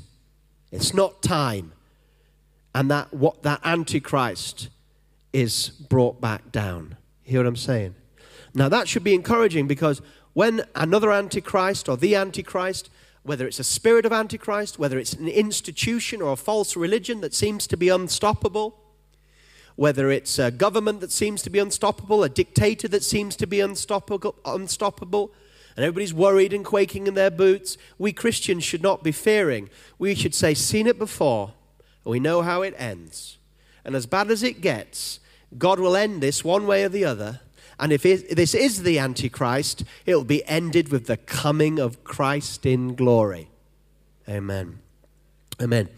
[0.71, 1.73] It's not time.
[2.73, 4.69] And that what that antichrist
[5.31, 6.97] is brought back down.
[7.21, 7.93] Hear what I'm saying?
[8.55, 10.01] Now that should be encouraging because
[10.33, 12.89] when another antichrist or the antichrist
[13.23, 17.33] whether it's a spirit of Antichrist, whether it's an institution or a false religion that
[17.33, 18.79] seems to be unstoppable,
[19.75, 23.59] whether it's a government that seems to be unstoppable, a dictator that seems to be
[23.59, 25.31] unstoppable,
[25.75, 29.69] and everybody's worried and quaking in their boots, we Christians should not be fearing.
[29.97, 31.53] We should say, Seen it before,
[32.03, 33.37] and we know how it ends.
[33.85, 35.19] And as bad as it gets,
[35.57, 37.39] God will end this one way or the other
[37.79, 42.03] and if it, this is the Antichrist, it will be ended with the coming of
[42.03, 43.49] Christ in glory.
[44.27, 44.79] Amen.
[45.61, 45.89] Amen.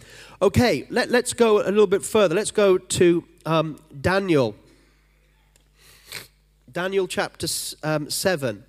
[0.41, 2.35] Okay, let, us go a little bit further.
[2.35, 4.55] Let's go to um, Daniel.
[6.71, 7.47] Daniel chapter
[7.83, 8.63] um, 7.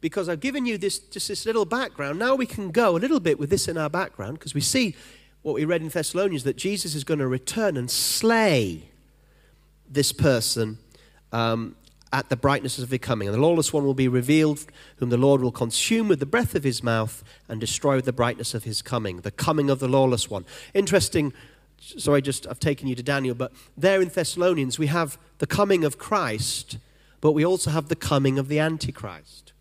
[0.00, 2.18] Because I've given you this, just this little background.
[2.18, 4.96] Now we can go a little bit with this in our background because we see
[5.42, 8.88] what we read in Thessalonians that Jesus is going to return and slay
[9.88, 10.78] this person
[11.32, 11.76] um,
[12.14, 13.26] at the brightness of his coming.
[13.26, 14.64] And the lawless one will be revealed,
[14.98, 18.12] whom the Lord will consume with the breath of his mouth and destroy with the
[18.12, 19.22] brightness of his coming.
[19.22, 20.44] The coming of the lawless one.
[20.74, 21.32] Interesting.
[21.80, 25.84] Sorry, just I've taken you to Daniel, but there in Thessalonians we have the coming
[25.84, 26.78] of Christ,
[27.20, 29.52] but we also have the coming of the Antichrist.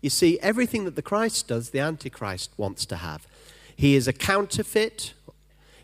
[0.00, 3.26] You see, everything that the Christ does, the Antichrist wants to have.
[3.74, 5.14] He is a counterfeit.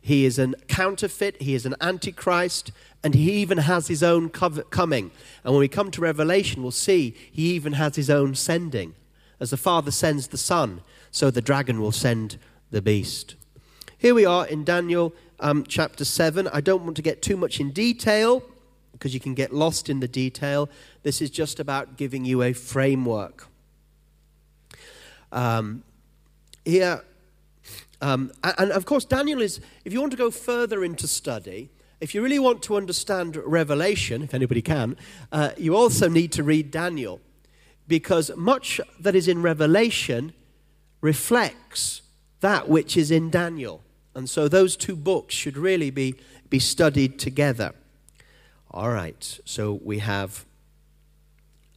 [0.05, 1.41] He is a counterfeit.
[1.41, 5.11] He is an antichrist and he even has his own coming.
[5.43, 8.95] And when we come to Revelation, we'll see he even has his own sending.
[9.41, 12.37] As the Father sends the Son, so the dragon will send
[12.71, 13.35] the beast.
[13.97, 16.49] Here we are in Daniel um, chapter 7.
[16.49, 18.43] I don't want to get too much in detail
[18.93, 20.69] because you can get lost in the detail.
[21.03, 23.49] This is just about giving you a framework.
[25.33, 25.83] Um,
[26.67, 27.03] here,
[28.01, 32.15] um, and of course, Daniel is, if you want to go further into study, if
[32.15, 34.97] you really want to understand Revelation, if anybody can,
[35.33, 37.21] uh, you also need to read Daniel
[37.87, 40.33] because much that is in Revelation
[41.01, 42.03] reflects
[42.41, 43.83] that which is in Daniel.
[44.15, 46.15] And so those two books should really be,
[46.51, 47.73] be studied together.
[48.71, 50.45] All right, so we have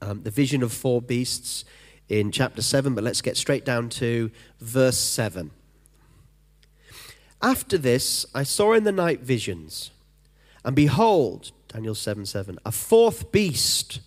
[0.02, 1.64] um, the vision of four beasts
[2.10, 5.52] in chapter 7, but let's get straight down to verse 7.
[7.42, 9.92] After this, I saw in the night visions
[10.68, 14.02] and behold, Daniel 7 7, a fourth beast,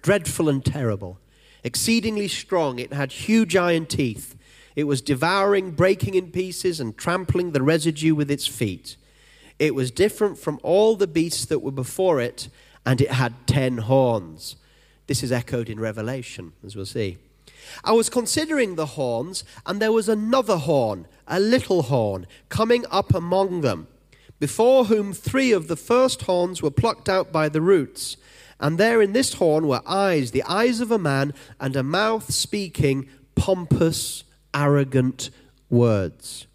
[0.00, 1.20] dreadful and terrible,
[1.62, 2.78] exceedingly strong.
[2.78, 4.34] It had huge iron teeth.
[4.74, 8.96] It was devouring, breaking in pieces, and trampling the residue with its feet.
[9.58, 12.48] It was different from all the beasts that were before it,
[12.86, 14.56] and it had ten horns.
[15.08, 17.18] This is echoed in Revelation, as we'll see.
[17.84, 23.14] I was considering the horns, and there was another horn, a little horn, coming up
[23.14, 23.88] among them
[24.38, 28.16] before whom three of the first horns were plucked out by the roots.
[28.58, 32.32] And there in this horn were eyes, the eyes of a man, and a mouth
[32.32, 34.24] speaking pompous,
[34.54, 35.30] arrogant
[35.68, 36.46] words.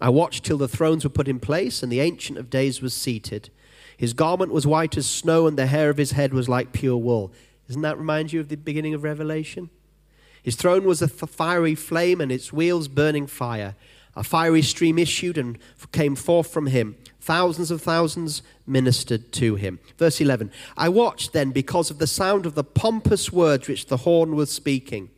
[0.00, 2.94] I watched till the thrones were put in place, and the Ancient of Days was
[2.94, 3.50] seated.
[3.96, 6.96] His garment was white as snow, and the hair of his head was like pure
[6.96, 7.32] wool.
[7.66, 9.70] Doesn't that remind you of the beginning of Revelation?
[10.42, 13.74] His throne was a fiery flame, and its wheels burning fire.
[14.16, 15.58] A fiery stream issued and
[15.92, 16.96] came forth from him.
[17.20, 19.78] Thousands of thousands ministered to him.
[19.96, 23.98] Verse 11 I watched then because of the sound of the pompous words which the
[23.98, 25.10] horn was speaking.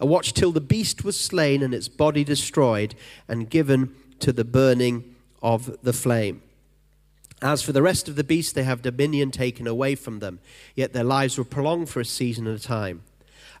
[0.00, 2.94] I watched till the beast was slain and its body destroyed
[3.26, 6.42] and given to the burning of the flame.
[7.42, 10.38] As for the rest of the beasts, they have dominion taken away from them,
[10.74, 13.02] yet their lives were prolonged for a season at a time.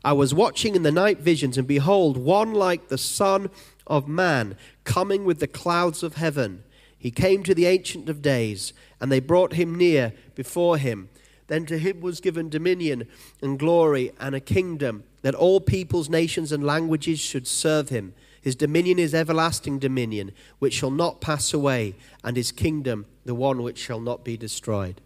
[0.06, 3.50] I was watching in the night visions, and behold, one like the Son
[3.88, 6.62] of Man coming with the clouds of heaven.
[6.96, 11.08] He came to the Ancient of Days, and they brought him near before him.
[11.48, 13.08] Then to him was given dominion
[13.42, 18.14] and glory and a kingdom, that all peoples, nations, and languages should serve him.
[18.40, 20.30] His dominion is everlasting dominion,
[20.60, 25.00] which shall not pass away, and his kingdom the one which shall not be destroyed.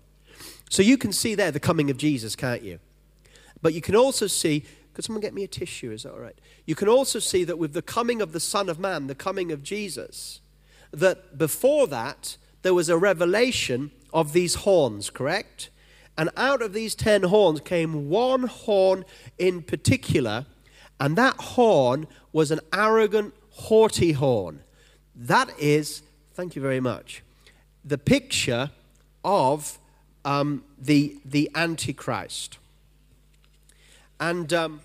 [0.68, 2.80] So you can see there the coming of Jesus, can't you?
[3.62, 4.64] But you can also see
[4.94, 5.92] could someone get me a tissue?
[5.92, 6.38] Is that all right?
[6.66, 9.52] You can also see that with the coming of the Son of Man, the coming
[9.52, 10.40] of Jesus,
[10.92, 15.70] that before that, there was a revelation of these horns, correct?
[16.18, 19.04] And out of these ten horns came one horn
[19.38, 20.46] in particular,
[20.98, 24.62] and that horn was an arrogant, haughty horn.
[25.14, 26.02] That is,
[26.34, 27.22] thank you very much,
[27.84, 28.70] the picture
[29.24, 29.78] of
[30.24, 32.58] um, the, the Antichrist.
[34.20, 34.82] And um,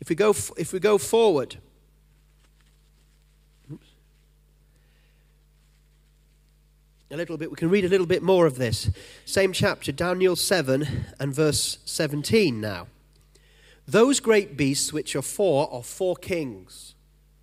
[0.00, 1.56] if, we go, if we go forward,
[7.10, 8.88] a little bit, we can read a little bit more of this.
[9.24, 12.86] Same chapter, Daniel 7 and verse 17 now.
[13.84, 16.94] Those great beasts which are four are four kings.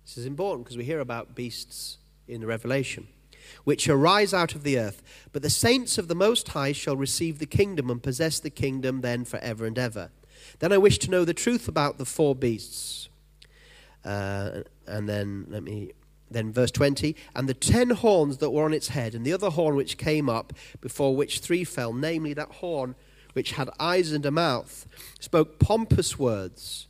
[0.06, 3.08] This is important because we hear about beasts in the Revelation
[3.66, 5.02] which arise out of the earth.
[5.32, 9.00] But the saints of the Most High shall receive the kingdom and possess the kingdom
[9.00, 10.10] then forever and ever.
[10.60, 13.08] Then I wish to know the truth about the four beasts.
[14.04, 15.90] Uh, and then let me
[16.30, 19.50] then verse 20 and the ten horns that were on its head and the other
[19.50, 22.94] horn which came up before which three fell namely that horn
[23.32, 24.86] which had eyes and a mouth
[25.20, 26.88] spoke pompous words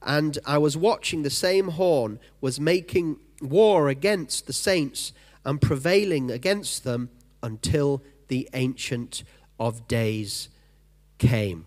[0.00, 5.12] and i was watching the same horn was making war against the saints
[5.50, 7.10] and prevailing against them
[7.42, 9.24] until the Ancient
[9.58, 10.48] of Days
[11.18, 11.66] came.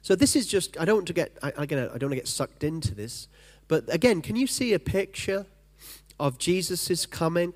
[0.00, 2.28] So this is just, I don't want to get, I, I don't want to get
[2.28, 3.26] sucked into this,
[3.66, 5.44] but again, can you see a picture
[6.20, 7.52] of Jesus' coming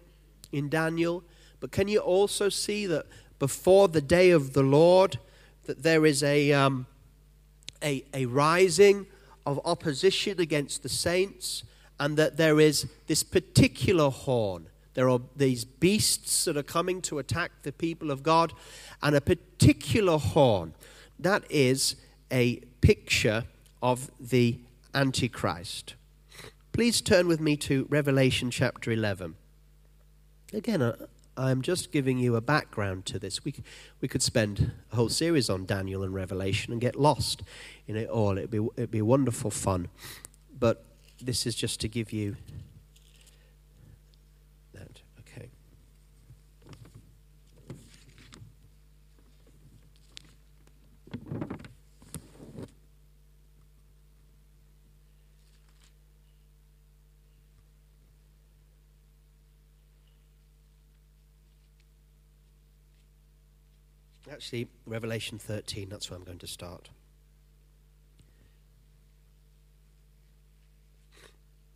[0.50, 1.22] in Daniel?
[1.60, 3.06] But can you also see that
[3.38, 5.20] before the day of the Lord,
[5.66, 6.86] that there is a, um,
[7.80, 9.06] a, a rising
[9.46, 11.62] of opposition against the saints,
[12.00, 14.66] and that there is this particular horn
[14.96, 18.54] there are these beasts that are coming to attack the people of God,
[19.02, 20.72] and a particular horn.
[21.18, 21.96] That is
[22.32, 23.44] a picture
[23.82, 24.58] of the
[24.94, 25.96] Antichrist.
[26.72, 29.34] Please turn with me to Revelation chapter 11.
[30.54, 30.94] Again,
[31.36, 33.44] I'm just giving you a background to this.
[33.44, 33.54] We,
[34.00, 37.42] we could spend a whole series on Daniel and Revelation and get lost
[37.86, 38.38] in it all.
[38.38, 39.88] It'd be, it'd be wonderful fun.
[40.58, 40.86] But
[41.20, 42.36] this is just to give you
[64.30, 66.90] Actually, Revelation 13, that's where I'm going to start.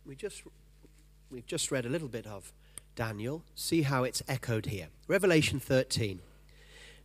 [0.05, 0.43] We just,
[1.29, 2.51] we've just read a little bit of
[2.95, 3.43] Daniel.
[3.55, 4.87] See how it's echoed here.
[5.07, 6.19] Revelation 13.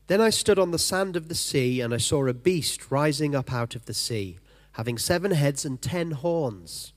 [0.08, 3.34] Then I stood on the sand of the sea, and I saw a beast rising
[3.34, 4.38] up out of the sea,
[4.72, 6.92] having seven heads and ten horns,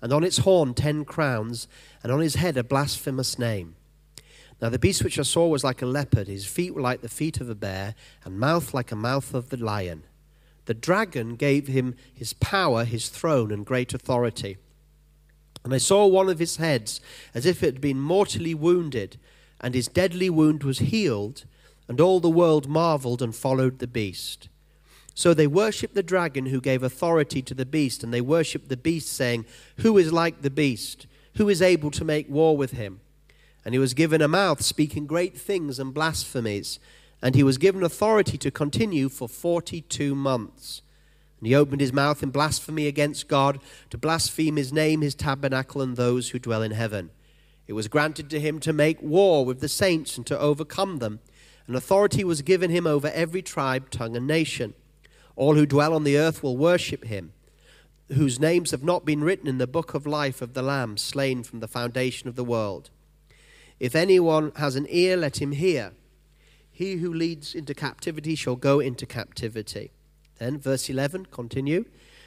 [0.00, 1.66] and on its horn ten crowns,
[2.02, 3.76] and on his head a blasphemous name.
[4.60, 7.08] Now the beast which I saw was like a leopard, his feet were like the
[7.08, 7.94] feet of a bear,
[8.24, 10.04] and mouth like a mouth of the lion.
[10.66, 14.56] The dragon gave him his power, his throne, and great authority.
[15.64, 17.00] And I saw one of his heads
[17.34, 19.18] as if it had been mortally wounded,
[19.60, 21.44] and his deadly wound was healed,
[21.88, 24.48] and all the world marveled and followed the beast.
[25.14, 28.76] So they worshipped the dragon who gave authority to the beast, and they worshipped the
[28.76, 29.46] beast, saying,
[29.78, 31.06] Who is like the beast?
[31.36, 33.00] Who is able to make war with him?
[33.64, 36.78] And he was given a mouth speaking great things and blasphemies.
[37.22, 40.82] And he was given authority to continue for 42 months.
[41.40, 43.60] And he opened his mouth in blasphemy against God,
[43.90, 47.10] to blaspheme his name, his tabernacle, and those who dwell in heaven.
[47.66, 51.20] It was granted to him to make war with the saints and to overcome them.
[51.66, 54.74] And authority was given him over every tribe, tongue, and nation.
[55.36, 57.32] All who dwell on the earth will worship him,
[58.12, 61.42] whose names have not been written in the book of life of the Lamb slain
[61.42, 62.90] from the foundation of the world.
[63.80, 65.92] If anyone has an ear, let him hear.
[66.70, 69.92] He who leads into captivity shall go into captivity.
[70.38, 71.84] Then, verse 11, continue.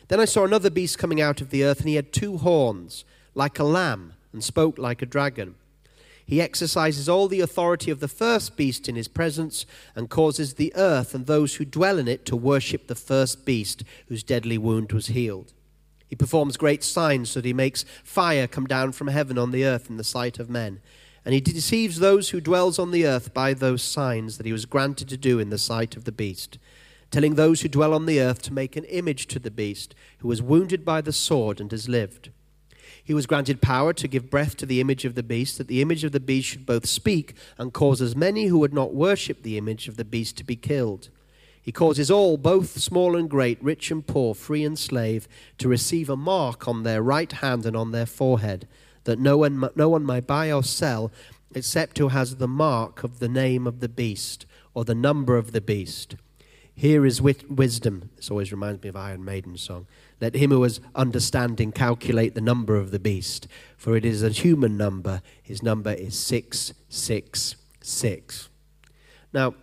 [0.08, 3.04] Then I saw another beast coming out of the earth, and he had two horns,
[3.36, 5.56] like a lamb, and spoke like a dragon.
[6.26, 10.74] He exercises all the authority of the first beast in his presence, and causes the
[10.76, 14.92] earth and those who dwell in it to worship the first beast, whose deadly wound
[14.92, 15.54] was healed.
[16.08, 19.66] He performs great signs so that he makes fire come down from heaven on the
[19.66, 20.80] earth in the sight of men
[21.28, 24.64] and he deceives those who dwells on the earth by those signs that he was
[24.64, 26.58] granted to do in the sight of the beast,
[27.12, 30.30] telling those who dwell on the earth to make an image to the beast, who
[30.30, 32.30] was wounded by the sword and has lived.
[33.04, 35.82] He was granted power to give breath to the image of the beast, that the
[35.82, 39.44] image of the beast should both speak and cause as many who would not worship
[39.44, 41.10] the image of the beast to be killed.
[41.62, 46.10] He causes all, both small and great, rich and poor, free and slave, to receive
[46.10, 48.66] a mark on their right hand and on their forehead
[49.08, 51.10] that no one, no one may buy or sell
[51.56, 55.54] except who has the mark of the name of the beast or the number of
[55.54, 56.18] the beast.
[56.76, 58.10] Here is wit- wisdom.
[58.18, 59.88] This always reminds me of Iron Maiden song.
[60.20, 63.48] Let him who has understanding calculate the number of the beast,
[63.78, 65.22] for it is a human number.
[65.42, 68.50] His number is 666.
[69.32, 69.56] Now,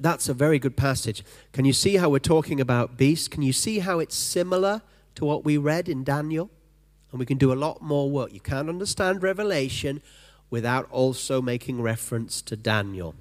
[0.00, 1.22] that's a very good passage.
[1.52, 3.30] Can you see how we're talking about beast?
[3.30, 4.82] Can you see how it's similar
[5.14, 6.50] to what we read in Daniel?
[7.10, 8.32] And we can do a lot more work.
[8.32, 10.02] You can't understand Revelation
[10.50, 13.14] without also making reference to Daniel.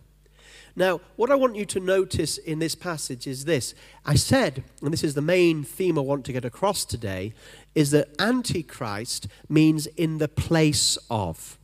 [0.76, 3.74] Now, what I want you to notice in this passage is this.
[4.06, 7.34] I said, and this is the main theme I want to get across today,
[7.74, 11.58] is that Antichrist means in the place of.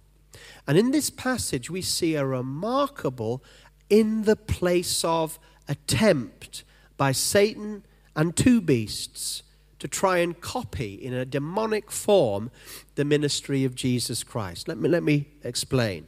[0.66, 3.44] And in this passage, we see a remarkable
[3.88, 6.64] in the place of attempt
[6.98, 9.43] by Satan and two beasts
[9.84, 12.50] to try and copy in a demonic form
[12.96, 14.70] the ministry of Jesus Christ.
[14.70, 16.08] Let me, let me explain.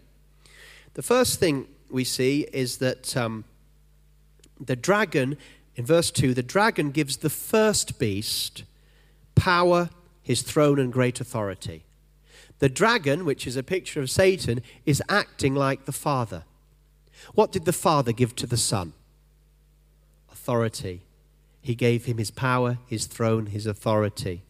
[0.94, 3.44] The first thing we see is that um,
[4.62, 5.36] the dragon,
[5.76, 8.64] in verse 2, the dragon gives the first beast
[9.36, 9.90] power,
[10.24, 11.84] his throne, and great authority.
[12.60, 16.46] The dragon, which is a picture of Satan, is acting like the Father.
[17.34, 18.94] What did the Father give to the Son?
[20.32, 21.02] Authority.
[21.66, 24.44] He gave him his power, his throne, his authority.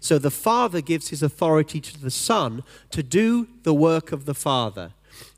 [0.00, 4.34] So the Father gives his authority to the Son to do the work of the
[4.34, 4.92] Father.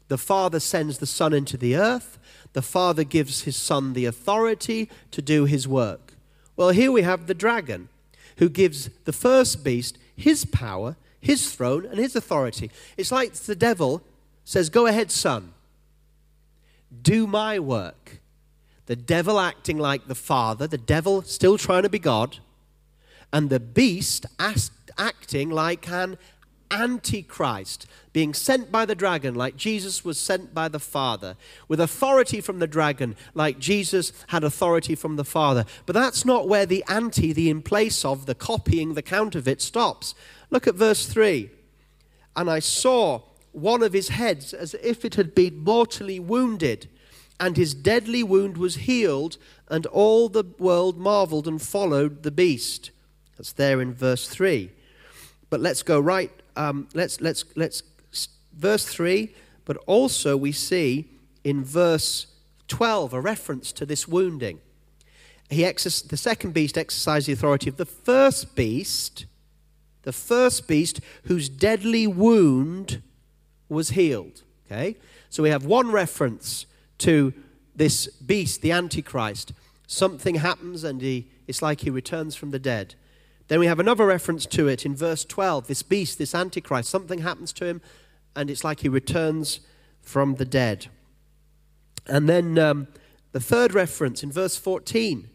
[0.09, 2.19] The Father sends the Son into the earth.
[2.55, 6.15] The Father gives his Son the authority to do his work.
[6.57, 7.91] Well, here we have the dragon
[8.39, 12.71] who gives the first beast his power, his throne, and his authority.
[12.97, 14.03] It's like the devil
[14.45, 15.53] says, Go ahead, son
[17.01, 18.19] do my work.
[18.93, 22.41] The devil acting like the Father, the devil still trying to be God,
[23.33, 26.19] and the beast acting like an
[26.71, 31.39] antichrist, being sent by the dragon like Jesus was sent by the Father,
[31.69, 35.65] with authority from the dragon like Jesus had authority from the Father.
[35.87, 40.15] But that's not where the anti, the in place of, the copying, the counterfeit stops.
[40.51, 41.49] Look at verse 3.
[42.37, 43.23] And I saw
[43.53, 46.91] one of his heads as if it had been mortally wounded,
[47.43, 49.37] and his deadly wound was healed,
[49.67, 52.93] and all the world marveled and followed the beast.
[53.37, 54.71] That's there in verse 3.
[55.51, 57.83] But let's go right, um, let's, let's, let's,
[58.57, 59.35] verse 3,
[59.65, 61.09] but also we see
[61.43, 62.29] in verse
[62.69, 64.61] 12 a reference to this wounding.
[65.51, 69.27] He exerc- the second beast exercised the authority of the first beast,
[70.03, 73.03] the first beast whose deadly wound
[73.69, 74.43] was healed.
[74.67, 74.97] Okay?
[75.29, 76.67] So we have one reference
[77.03, 77.33] to
[77.75, 79.53] this beast, the Antichrist.
[79.87, 82.95] Something happens and he, it's like he returns from the dead.
[83.49, 85.67] Then we have another reference to it in verse 12.
[85.67, 87.81] This beast, this Antichrist, something happens to him
[88.35, 89.61] and it's like he returns
[90.01, 90.87] from the dead.
[92.07, 92.89] And then um,
[93.33, 95.29] the third reference in verse 14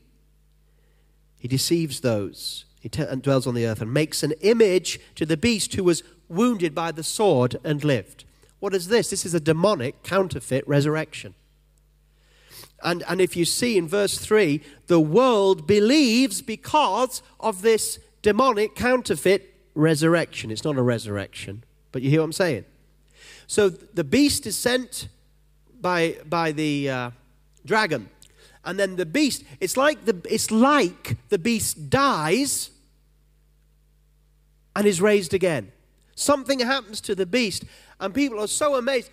[1.39, 2.65] he deceives those.
[2.79, 5.83] He t- and dwells on the earth and makes an image to the beast who
[5.83, 8.25] was wounded by the sword and lived.
[8.59, 9.09] What is this?
[9.09, 11.35] This is a demonic counterfeit resurrection.
[12.83, 18.75] And, and if you see in verse 3, the world believes because of this demonic
[18.75, 20.51] counterfeit resurrection.
[20.51, 22.65] It's not a resurrection, but you hear what I'm saying?
[23.47, 25.07] So the beast is sent
[25.79, 27.11] by, by the uh,
[27.65, 28.09] dragon.
[28.65, 32.69] And then the beast, it's like the, it's like the beast dies
[34.75, 35.71] and is raised again.
[36.15, 37.63] Something happens to the beast,
[37.99, 39.09] and people are so amazed.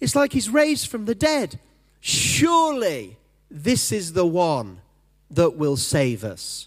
[0.00, 1.60] It's like he's raised from the dead.
[2.00, 3.16] Surely
[3.50, 4.80] this is the one
[5.30, 6.66] that will save us.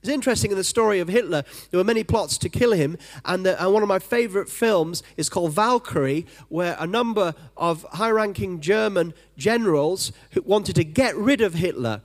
[0.00, 2.96] It's interesting in the story of Hitler, there were many plots to kill him,
[3.26, 7.82] and, the, and one of my favorite films is called Valkyrie, where a number of
[7.92, 10.12] high ranking German generals
[10.42, 12.00] wanted to get rid of Hitler,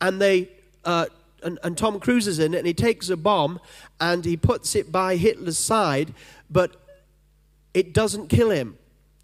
[0.00, 0.50] and they.
[0.84, 1.06] Uh,
[1.42, 3.60] and, and Tom Cruise is in it, and he takes a bomb
[4.00, 6.12] and he puts it by Hitler's side,
[6.50, 6.74] but
[7.74, 8.78] it doesn't kill him.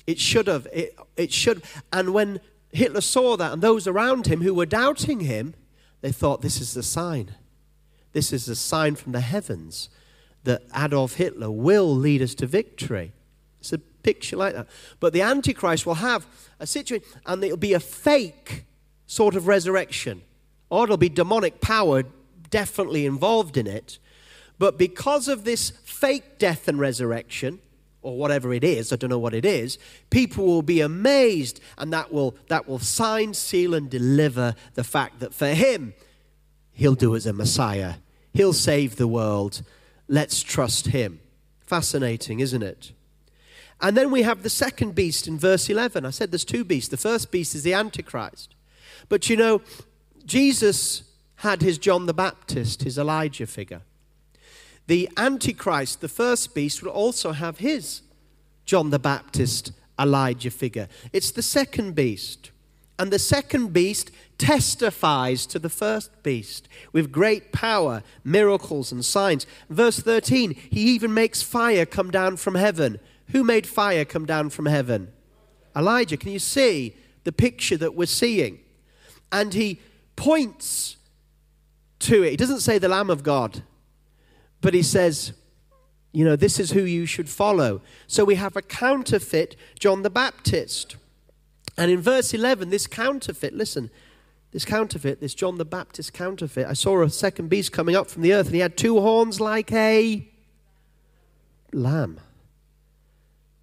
[0.07, 0.69] It should have.
[0.73, 1.63] It, it should.
[1.93, 2.41] And when
[2.73, 5.55] Hitler saw that, and those around him who were doubting him,
[6.01, 7.35] they thought, this is the sign.
[8.13, 9.89] This is a sign from the heavens
[10.45, 13.13] that Adolf Hitler will lead us to victory.
[13.61, 14.67] It's a picture like that.
[14.99, 16.27] But the Antichrist will have
[16.59, 18.65] a situation, and it'll be a fake
[19.07, 20.23] sort of resurrection,
[20.71, 22.05] or it'll be demonic power
[22.51, 23.99] definitely involved in it.
[24.59, 27.61] But because of this fake death and resurrection,
[28.03, 29.79] or whatever it is, I don't know what it is,
[30.11, 35.21] people will be amazed and that will, that will sign, seal, and deliver the fact
[35.21, 35.95] that for him,
[36.73, 37.95] he'll do as a Messiah.
[38.35, 39.63] He'll save the world.
[40.09, 41.21] Let's trust him.
[41.61, 42.93] Fascinating, isn't it?
[43.81, 46.07] And then we have the second beast in verse 11.
[46.07, 46.89] I said there's two beasts.
[46.89, 48.55] The first beast is the Antichrist.
[49.09, 49.63] But you know,
[50.25, 51.03] Jesus
[51.37, 53.83] had his John the Baptist, his Elijah figure.
[54.87, 58.03] The Antichrist, the first beast, will also have his
[58.65, 60.89] John the Baptist, Elijah figure.
[61.13, 62.51] It's the second beast.
[62.99, 69.47] And the second beast testifies to the first beast with great power, miracles, and signs.
[69.69, 73.01] Verse 13, he even makes fire come down from heaven.
[73.29, 75.13] Who made fire come down from heaven?
[75.75, 76.17] Elijah.
[76.17, 78.61] Can you see the picture that we're seeing?
[79.31, 79.81] And he
[80.17, 80.97] points
[82.01, 82.31] to it.
[82.31, 83.63] He doesn't say the Lamb of God,
[84.63, 85.33] but he says,
[86.13, 87.83] you know, this is who you should follow.
[88.07, 90.97] So we have a counterfeit John the Baptist.
[91.77, 93.91] And in verse 11, this counterfeit, listen,
[94.53, 98.23] this counterfeit, this John the Baptist counterfeit, I saw a second beast coming up from
[98.23, 100.29] the earth, and he had two horns like a
[101.73, 102.21] lamb,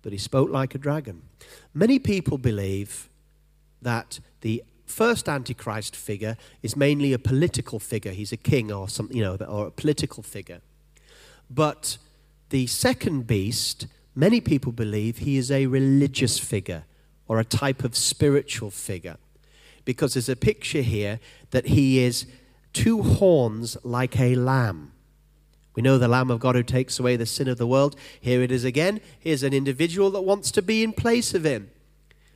[0.02, 1.22] but he spoke like a dragon.
[1.74, 3.08] Many people believe
[3.82, 8.12] that the first Antichrist figure is mainly a political figure.
[8.12, 10.62] He's a king or something, you know, or a political figure.
[11.50, 11.98] But
[12.50, 16.84] the second beast, many people believe he is a religious figure
[17.28, 19.18] or a type of spiritual figure.
[19.86, 21.20] Because there's a picture here
[21.52, 22.26] that he is
[22.74, 24.92] two horns like a lamb.
[25.76, 27.96] We know the Lamb of God who takes away the sin of the world.
[28.20, 29.00] Here it is again.
[29.20, 31.70] Here's an individual that wants to be in place of him.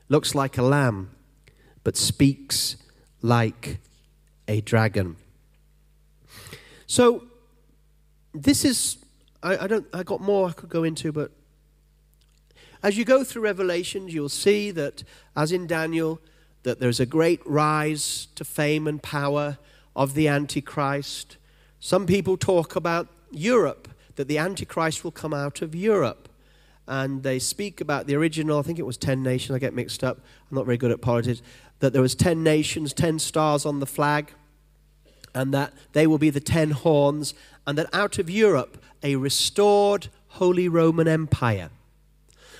[0.07, 1.11] Looks like a lamb,
[1.83, 2.77] but speaks
[3.21, 3.79] like
[4.47, 5.17] a dragon.
[6.87, 7.23] So,
[8.33, 9.02] this is
[9.43, 9.85] I, I don't.
[9.93, 11.31] I got more I could go into, but
[12.81, 15.03] as you go through Revelations, you'll see that,
[15.35, 16.19] as in Daniel,
[16.63, 19.57] that there's a great rise to fame and power
[19.95, 21.37] of the Antichrist.
[21.79, 26.29] Some people talk about Europe, that the Antichrist will come out of Europe.
[26.85, 30.03] And they speak about the original, I think it was 10 nations, I get mixed
[30.03, 30.17] up,
[30.49, 31.41] I'm not very good at politics,
[31.79, 34.33] that there was 10 nations, 10 stars on the flag,
[35.33, 37.33] and that they will be the 10 horns,
[37.65, 41.69] and that out of Europe a restored Holy Roman Empire.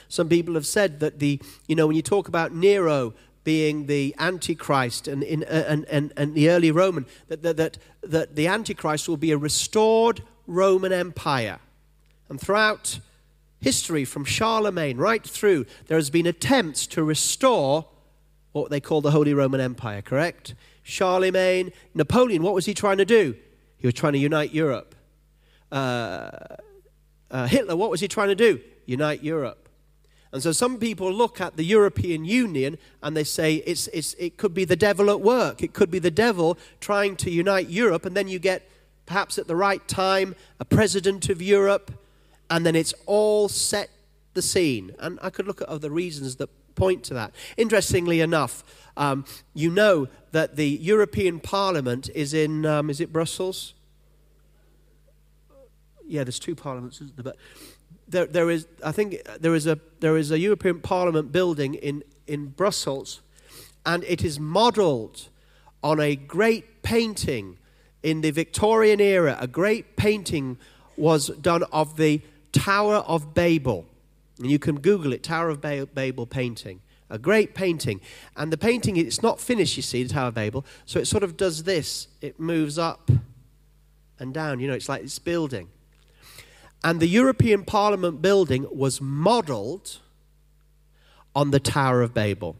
[0.08, 3.14] Some people have said that the, you know, when you talk about Nero
[3.44, 7.78] being the Antichrist and, in, uh, and, and, and the early Roman, that, that, that,
[8.04, 11.60] that the Antichrist will be a restored Roman Empire.
[12.30, 13.00] And throughout
[13.60, 17.88] history, from Charlemagne right through, there has been attempts to restore
[18.52, 20.54] what they call the Holy Roman Empire, correct?
[20.84, 23.36] Charlemagne, Napoleon, what was he trying to do?
[23.78, 24.94] He was trying to unite Europe
[25.74, 26.30] uh,
[27.32, 28.61] uh, Hitler, what was he trying to do?
[28.86, 29.67] Unite Europe.
[30.32, 34.38] And so some people look at the European Union and they say it's, it's, it
[34.38, 35.61] could be the devil at work.
[35.61, 38.69] It could be the devil trying to unite Europe, and then you get,
[39.05, 41.91] perhaps at the right time, a president of Europe,
[42.49, 43.89] and then it's all set
[44.34, 44.95] the scene.
[44.99, 47.34] And I could look at other reasons that point to that.
[47.57, 48.63] Interestingly enough,
[48.97, 53.74] um, you know that the European Parliament is in, um, is it Brussels?
[56.14, 57.24] Yeah, there's two parliaments, isn't there?
[57.24, 57.38] But
[58.07, 62.03] there, there is, I think, there is a there is a European Parliament building in
[62.28, 63.22] in Brussels,
[63.84, 65.30] and it is modelled
[65.84, 67.57] on a great painting
[68.03, 69.36] in the Victorian era.
[69.39, 70.57] A great painting
[70.97, 73.88] was done of the Tower of Babel,
[74.38, 76.82] and you can Google it, Tower of Babel painting.
[77.09, 78.01] A great painting,
[78.38, 79.78] and the painting it's not finished.
[79.78, 82.07] You see, the Tower of Babel, so it sort of does this.
[82.22, 83.09] It moves up
[84.20, 84.59] and down.
[84.59, 85.70] You know, it's like it's building.
[86.84, 90.00] And the European Parliament building was modeled
[91.36, 92.58] on the Tower of Babel.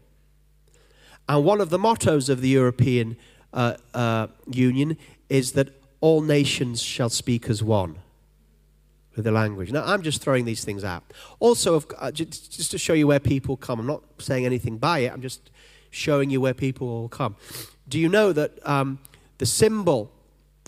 [1.28, 3.18] And one of the mottos of the European
[3.54, 4.98] uh, uh, Union
[5.30, 5.70] is that
[6.02, 7.98] all nations shall speak as one
[9.16, 9.72] with the language.
[9.72, 11.04] Now, I'm just throwing these things out.
[11.40, 15.14] Also, uh, just to show you where people come, I'm not saying anything by it,
[15.14, 15.52] I'm just
[15.92, 17.36] showing you where people will come.
[17.88, 19.00] Do you know that um,
[19.38, 20.12] the symbol,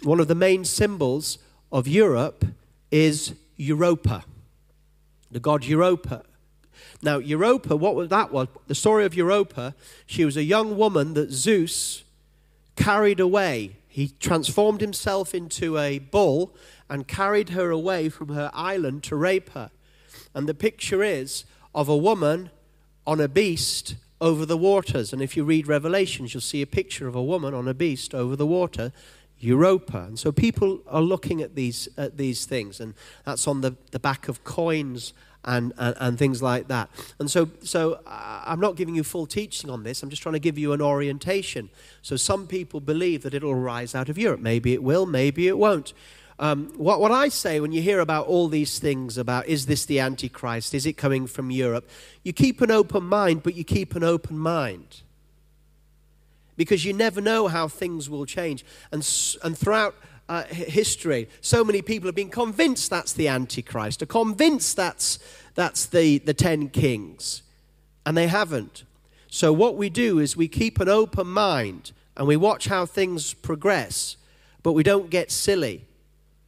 [0.03, 1.39] one of the main symbols
[1.71, 2.45] of Europe,
[2.91, 4.23] is Europa,
[5.31, 6.23] the god Europa.
[7.01, 8.47] Now, Europa, what was that was?
[8.67, 9.75] The story of Europa,
[10.05, 12.03] she was a young woman that Zeus
[12.75, 13.77] carried away.
[13.87, 16.53] He transformed himself into a bull
[16.89, 19.71] and carried her away from her island to rape her.
[20.33, 22.49] And the picture is of a woman
[23.07, 25.13] on a beast over the waters.
[25.13, 28.13] And if you read Revelations, you'll see a picture of a woman on a beast
[28.13, 28.91] over the water.
[29.39, 29.99] Europa.
[29.99, 32.93] And so people are looking at these, at these things, and
[33.25, 35.13] that's on the, the back of coins
[35.43, 36.89] and, and, and, things like that.
[37.19, 40.33] And so, so uh, I'm not giving you full teaching on this, I'm just trying
[40.33, 41.69] to give you an orientation.
[42.01, 44.39] So some people believe that it'll rise out of Europe.
[44.39, 45.93] Maybe it will, maybe it won't.
[46.37, 49.85] Um, what, what I say when you hear about all these things about is this
[49.85, 50.73] the Antichrist?
[50.73, 51.87] Is it coming from Europe?
[52.23, 55.03] You keep an open mind, but you keep an open mind.
[56.57, 58.65] Because you never know how things will change.
[58.91, 59.07] And,
[59.43, 59.95] and throughout
[60.27, 65.19] uh, history, so many people have been convinced that's the Antichrist, are convinced that's,
[65.53, 67.43] that's the, the ten kings,
[68.05, 68.83] and they haven't.
[69.27, 73.33] So, what we do is we keep an open mind and we watch how things
[73.33, 74.17] progress,
[74.63, 75.85] but we don't get silly.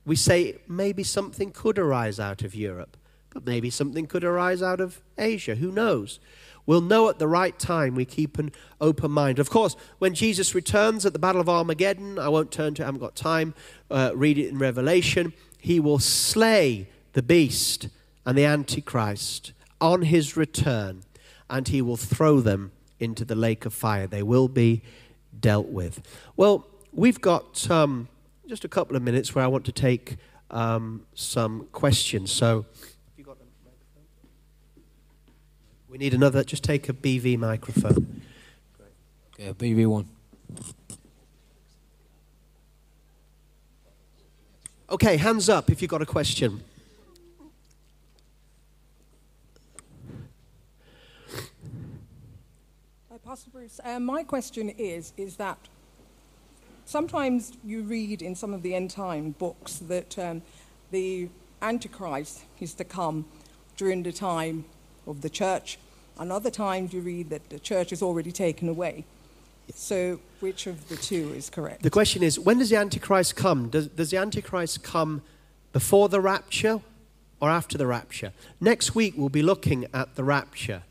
[0.05, 2.95] We say maybe something could arise out of Europe,
[3.33, 5.55] but maybe something could arise out of Asia.
[5.55, 6.19] Who knows?
[6.67, 7.95] We'll know at the right time.
[7.95, 9.39] We keep an open mind.
[9.39, 12.85] Of course, when Jesus returns at the Battle of Armageddon, I won't turn to it,
[12.85, 13.55] I haven't got time,
[13.89, 15.33] uh, read it in Revelation.
[15.57, 17.87] He will slay the beast
[18.25, 21.03] and the Antichrist on his return,
[21.49, 24.05] and he will throw them into the lake of fire.
[24.05, 24.81] They will be
[25.39, 26.01] dealt with.
[26.35, 28.09] Well, we've got um,
[28.47, 30.17] just a couple of minutes where I want to take
[30.51, 32.31] um, some questions.
[32.31, 32.65] So,
[35.97, 36.43] we need another.
[36.43, 38.21] Just take a BV microphone.
[39.39, 40.07] Yeah, BV one.
[44.91, 46.61] Okay, hands up if you've got a question.
[53.25, 55.57] Pastor Bruce, uh, my question is, is that
[56.85, 60.43] sometimes you read in some of the end time books that um,
[60.91, 61.27] the
[61.61, 63.25] Antichrist is to come
[63.75, 64.63] during the time
[65.07, 65.77] of the church,
[66.19, 69.05] and other times you read that the church is already taken away.
[69.75, 71.83] So, which of the two is correct?
[71.83, 73.69] The question is when does the Antichrist come?
[73.69, 75.21] Does, does the Antichrist come
[75.73, 76.81] before the rapture
[77.41, 78.31] or after the rapture?
[78.61, 80.83] Next week we'll be looking at the rapture.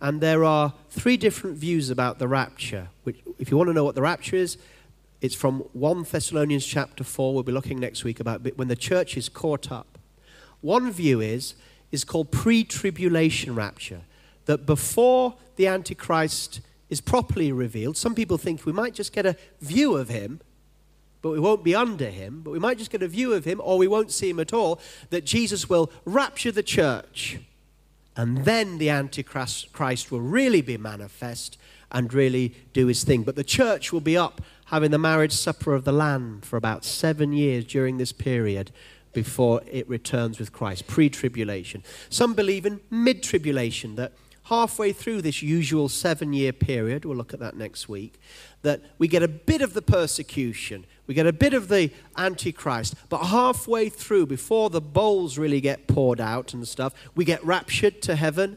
[0.00, 2.88] And there are three different views about the rapture.
[3.04, 4.58] Which, if you want to know what the rapture is,
[5.20, 7.32] it's from 1 Thessalonians chapter 4.
[7.32, 9.98] We'll be looking next week about when the church is caught up.
[10.60, 11.54] One view is,
[11.92, 14.02] is called pre tribulation rapture,
[14.46, 19.36] that before the Antichrist is properly revealed, some people think we might just get a
[19.60, 20.40] view of him,
[21.22, 23.60] but we won't be under him, but we might just get a view of him,
[23.64, 24.80] or we won't see him at all,
[25.10, 27.38] that Jesus will rapture the church
[28.16, 31.58] and then the Antichrist will really be manifest
[31.90, 33.22] and really do his thing.
[33.22, 36.84] But the church will be up having the marriage supper of the Lamb for about
[36.84, 38.70] seven years during this period
[39.12, 41.82] before it returns with Christ, pre tribulation.
[42.08, 44.12] Some believe in mid tribulation, that
[44.44, 48.20] halfway through this usual seven year period, we'll look at that next week,
[48.62, 52.94] that we get a bit of the persecution, we get a bit of the Antichrist,
[53.08, 58.02] but halfway through, before the bowls really get poured out and stuff, we get raptured
[58.02, 58.56] to heaven,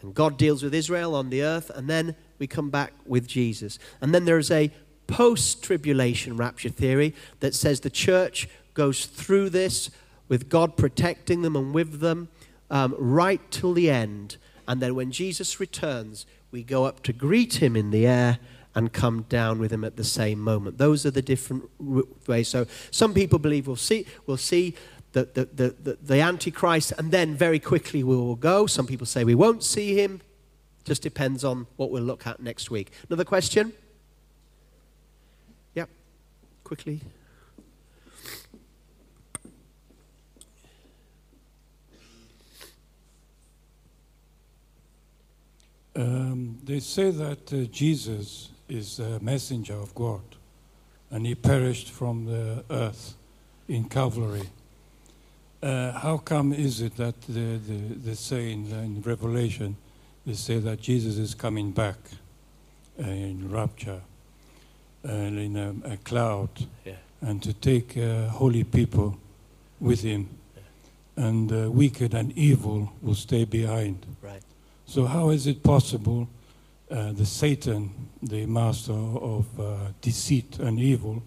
[0.00, 3.78] and God deals with Israel on the earth, and then we come back with Jesus.
[4.00, 4.70] And then there's a
[5.06, 9.90] post tribulation rapture theory that says the church goes through this
[10.28, 12.28] with God protecting them and with them
[12.70, 14.36] um, right till the end.
[14.70, 18.38] And then when Jesus returns, we go up to greet him in the air
[18.72, 20.78] and come down with him at the same moment.
[20.78, 21.68] Those are the different
[22.28, 22.46] ways.
[22.46, 24.76] So some people believe we'll see, we'll see
[25.10, 28.68] the, the, the, the, the Antichrist and then very quickly we will go.
[28.68, 30.20] Some people say we won't see him.
[30.84, 32.92] Just depends on what we'll look at next week.
[33.08, 33.72] Another question?
[35.74, 35.88] Yep,
[36.62, 37.00] quickly.
[45.96, 50.22] Um, they say that uh, Jesus is a messenger of God,
[51.10, 53.14] and he perished from the earth
[53.68, 54.48] in Calvary.
[55.62, 59.76] Uh, how come is it that the, the, the say in, in, Revelation,
[60.24, 61.98] they say that Jesus is coming back
[62.98, 64.00] uh, in rapture
[65.02, 66.48] and in a, a cloud
[66.84, 66.94] yeah.
[67.20, 69.18] and to take uh, holy people
[69.80, 71.24] with him yeah.
[71.26, 74.06] and uh, wicked and evil will stay behind.
[74.22, 74.42] Right.
[74.90, 76.28] So how is it possible
[76.90, 81.22] uh, the Satan, the master of uh, deceit and evil,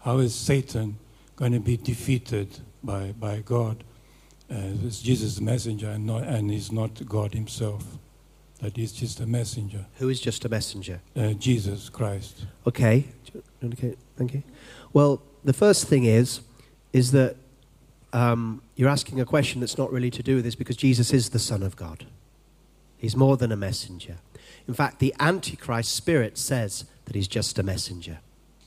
[0.00, 0.98] how is Satan
[1.36, 3.84] going to be defeated by, by God?
[4.50, 7.84] Uh, it's Jesus messenger and, not, and he's not God himself.
[8.58, 9.86] That he's just a messenger.
[9.98, 11.00] Who is just a messenger?
[11.14, 12.46] Uh, Jesus Christ.
[12.66, 13.04] Okay.
[13.62, 14.42] Okay, thank you.
[14.92, 16.40] Well, the first thing is,
[16.92, 17.36] is that
[18.12, 21.30] um, you're asking a question that's not really to do with this because Jesus is
[21.30, 22.04] the Son of God.
[22.98, 24.16] He's more than a messenger.
[24.66, 28.18] In fact, the Antichrist spirit says that he's just a messenger.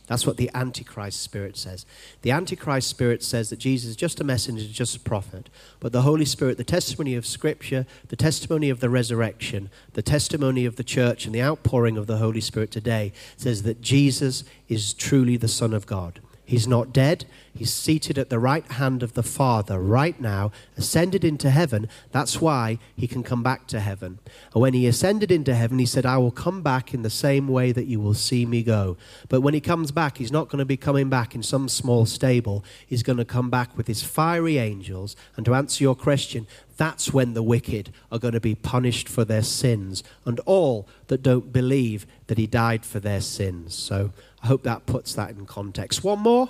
[0.10, 1.86] That's what the Antichrist spirit says.
[2.24, 5.50] The Antichrist spirit says that Jesus is just a messenger, just a prophet.
[5.80, 10.66] But the Holy Spirit, the testimony of Scripture, the testimony of the resurrection, the testimony
[10.66, 14.96] of the church, and the outpouring of the Holy Spirit today says that Jesus is
[14.96, 16.20] truly the Son of God.
[16.50, 17.26] He's not dead.
[17.54, 21.88] He's seated at the right hand of the Father right now, ascended into heaven.
[22.12, 24.18] That's why he can come back to heaven.
[24.56, 27.50] And when he ascended into heaven, he said, I will come back in the same
[27.50, 28.98] way that you will see me go.
[29.28, 32.08] But when he comes back, he's not going to be coming back in some small
[32.08, 32.66] stable.
[32.88, 35.16] He's going to come back with his fiery angels.
[35.36, 36.48] And to answer your question,
[36.78, 41.22] that's when the wicked are going to be punished for their sins and all that
[41.22, 43.76] don't believe that he died for their sins.
[43.76, 46.04] So I hope that puts that in context.
[46.04, 46.50] One more?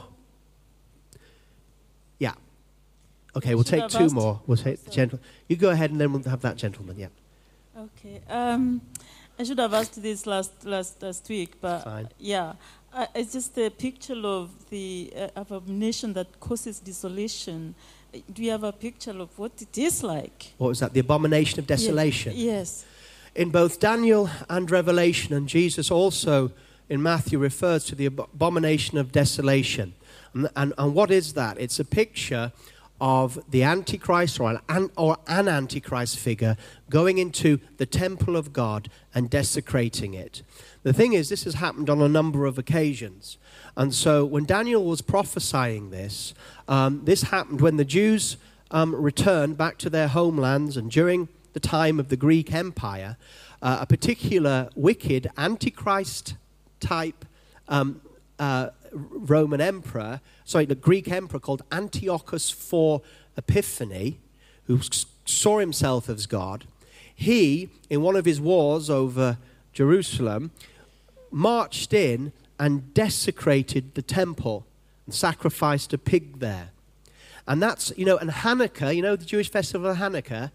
[2.20, 2.34] Yeah.
[3.36, 4.42] Okay, we'll take two more.
[4.46, 5.26] We'll take the gentleman.
[5.48, 6.98] You go ahead and then we'll have that gentleman.
[7.00, 7.08] Yeah.
[7.78, 8.22] Okay.
[8.30, 8.82] Um,
[9.40, 12.10] I should have asked this last last last week, but Fine.
[12.20, 12.54] yeah,
[12.94, 17.74] uh, it's just a picture of the uh, abomination that causes desolation.
[18.34, 20.54] Do you have a picture of what it is like?
[20.58, 20.94] What was that?
[20.94, 22.34] The abomination of desolation.
[22.36, 22.86] Yes.
[23.36, 26.52] In both Daniel and Revelation, and Jesus also
[26.90, 29.94] in Matthew refers to the abomination of desolation.
[30.34, 31.60] And, and, and what is that?
[31.60, 32.52] It's a picture
[33.02, 36.58] of the Antichrist or an, or an Antichrist figure
[36.90, 40.42] going into the temple of God and desecrating it.
[40.84, 43.38] The thing is, this has happened on a number of occasions.
[43.78, 46.34] And so when Daniel was prophesying this,
[46.68, 48.38] um, this happened when the Jews
[48.72, 53.18] um, returned back to their homelands and during the time of the Greek Empire,
[53.62, 56.36] uh, a particular wicked Antichrist
[56.80, 57.25] type
[57.67, 58.01] um,
[58.38, 63.01] uh, Roman emperor, sorry, the Greek emperor called Antiochus IV
[63.38, 64.15] Epiphanes,
[64.65, 64.80] who
[65.25, 66.65] saw himself as God,
[67.13, 69.38] he, in one of his wars over
[69.73, 70.51] Jerusalem,
[71.32, 74.65] marched in and desecrated the temple
[75.05, 76.69] and sacrificed a pig there.
[77.47, 80.51] And that's, you know, and Hanukkah, you know, the Jewish festival of Hanukkah,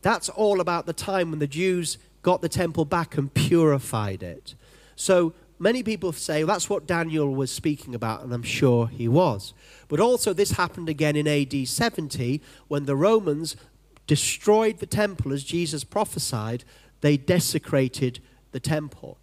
[0.00, 4.54] that's all about the time when the Jews got the temple back and purified it.
[4.96, 9.08] So many people say well, that's what Daniel was speaking about, and I'm sure he
[9.08, 9.54] was.
[9.88, 13.56] But also, this happened again in AD 70 when the Romans
[14.06, 16.64] destroyed the temple as Jesus prophesied,
[17.00, 18.20] they desecrated
[18.52, 19.18] the temple.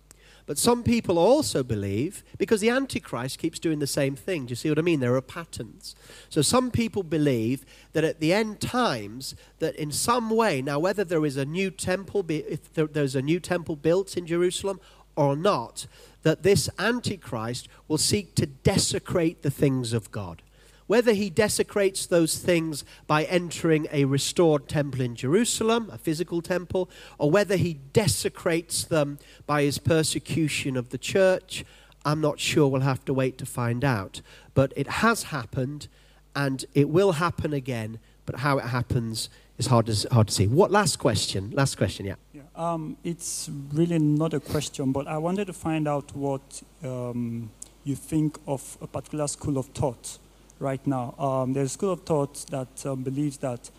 [0.46, 4.46] But some people also believe, because the Antichrist keeps doing the same thing.
[4.46, 5.00] Do you see what I mean?
[5.00, 5.96] There are patterns.
[6.30, 11.04] So some people believe that at the end times, that in some way, now whether
[11.04, 14.80] there is a new temple, if there's a new temple built in Jerusalem
[15.16, 15.88] or not,
[16.24, 20.42] that this Antichrist will seek to desecrate the things of God.
[20.88, 26.90] Whether he desecrates those things by entering a restored temple in Jerusalem, a physical temple,
[27.18, 31.66] or whether he desecrates them by his persecution of the church,
[32.06, 32.68] I'm not sure.
[32.68, 34.22] We'll have to wait to find out.
[34.54, 35.88] But it has happened,
[36.36, 38.00] and it will happen again.
[38.28, 40.48] But how it happens is hard to, hard to see.
[40.48, 41.50] What last question?
[41.52, 42.16] Last question, yeah.
[42.56, 47.50] Um, it's really not a question, but I wanted to find out what um,
[47.84, 50.18] you think of a particular school of thought
[50.60, 51.16] right now.
[51.20, 53.70] Um, there's a school of thought that um, believes that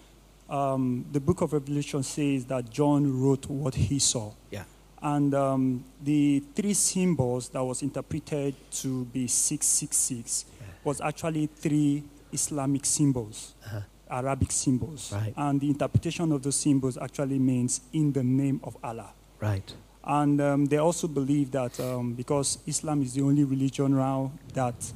[0.49, 4.33] um, the book of Revelation says that John wrote what he saw.
[4.51, 4.65] Yeah.
[5.03, 10.67] And um, the three symbols that was interpreted to be 666 yeah.
[10.85, 12.03] was actually three
[12.33, 13.55] Islamic symbols.
[13.65, 13.81] Uh-huh.
[14.11, 15.13] Arabic symbols.
[15.13, 15.33] Right.
[15.37, 19.13] And the interpretation of those symbols actually means in the name of Allah.
[19.41, 19.75] Right.
[20.05, 24.93] And um, they also believe that um, because Islam is the only religion now that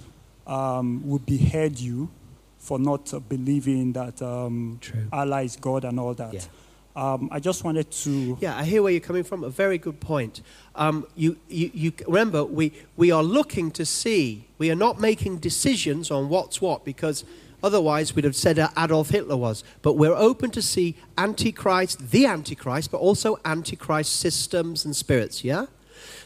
[0.46, 2.08] um, will behead you
[2.58, 4.78] for not believing that um,
[5.12, 6.34] Allah is God and all that.
[6.34, 6.40] Yeah.
[6.94, 8.36] Um, I just wanted to.
[8.40, 9.44] Yeah, I hear where you're coming from.
[9.44, 10.42] A very good point.
[10.74, 15.38] Um, you, you, you, remember, we, we are looking to see, we are not making
[15.38, 17.24] decisions on what's what because
[17.62, 19.64] Otherwise, we'd have said Adolf Hitler was.
[19.82, 25.66] But we're open to see Antichrist, the Antichrist, but also Antichrist systems and spirits, yeah?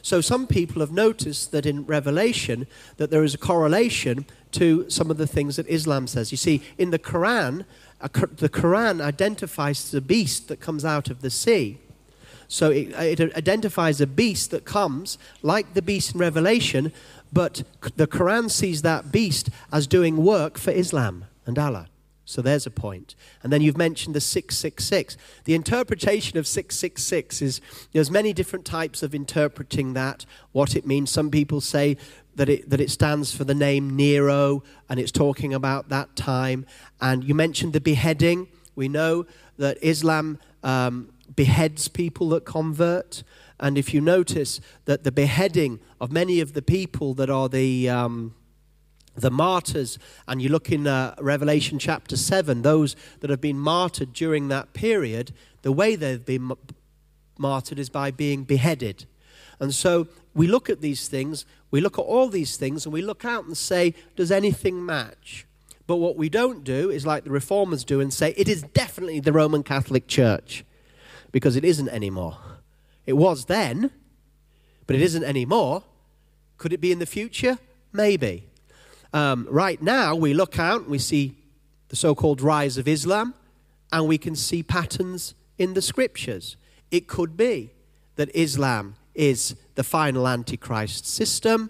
[0.03, 2.67] So some people have noticed that in Revelation
[2.99, 6.31] that there is a correlation to some of the things that Islam says.
[6.31, 7.65] You see, in the Quran,
[8.01, 11.79] the Quran identifies the beast that comes out of the sea.
[12.49, 16.93] So it, it identifies a beast that comes, like the beast in Revelation,
[17.35, 17.65] but
[17.97, 21.89] the Quran sees that beast as doing work for Islam and Allah.
[22.25, 23.15] So there's a point.
[23.43, 25.17] And then you've mentioned the 666.
[25.45, 27.61] The interpretation of 666 is
[27.93, 31.11] there's many different types of interpreting that, what it means.
[31.11, 31.99] Some people say
[32.37, 36.65] that it, that it stands for the name Nero and it's talking about that time.
[37.01, 38.49] And you mentioned the beheading.
[38.75, 39.27] We know
[39.59, 43.23] that Islam um, beheads people that convert.
[43.61, 47.89] And if you notice that the beheading of many of the people that are the,
[47.89, 48.35] um,
[49.15, 54.13] the martyrs, and you look in uh, Revelation chapter 7, those that have been martyred
[54.13, 56.53] during that period, the way they've been
[57.39, 59.07] martyred is by being beheaded.
[59.61, 63.03] And so we look at these things, we look at all these things, and we
[63.03, 65.47] look out and say, does anything match?
[65.87, 69.21] But what we don't do is like the reformers do and say, it is definitely
[69.21, 70.65] the Roman Catholic Church,
[71.35, 72.39] because it isn't anymore.
[73.07, 73.91] It was then,
[74.87, 75.83] but it isn't anymore.
[76.59, 77.59] Could it be in the future?
[77.93, 78.45] Maybe.
[79.13, 81.35] Um, right now, we look out we see
[81.89, 83.35] the so called rise of Islam,
[83.93, 86.57] and we can see patterns in the scriptures.
[86.93, 87.73] It could be
[88.15, 91.69] that Islam is the final Antichrist system,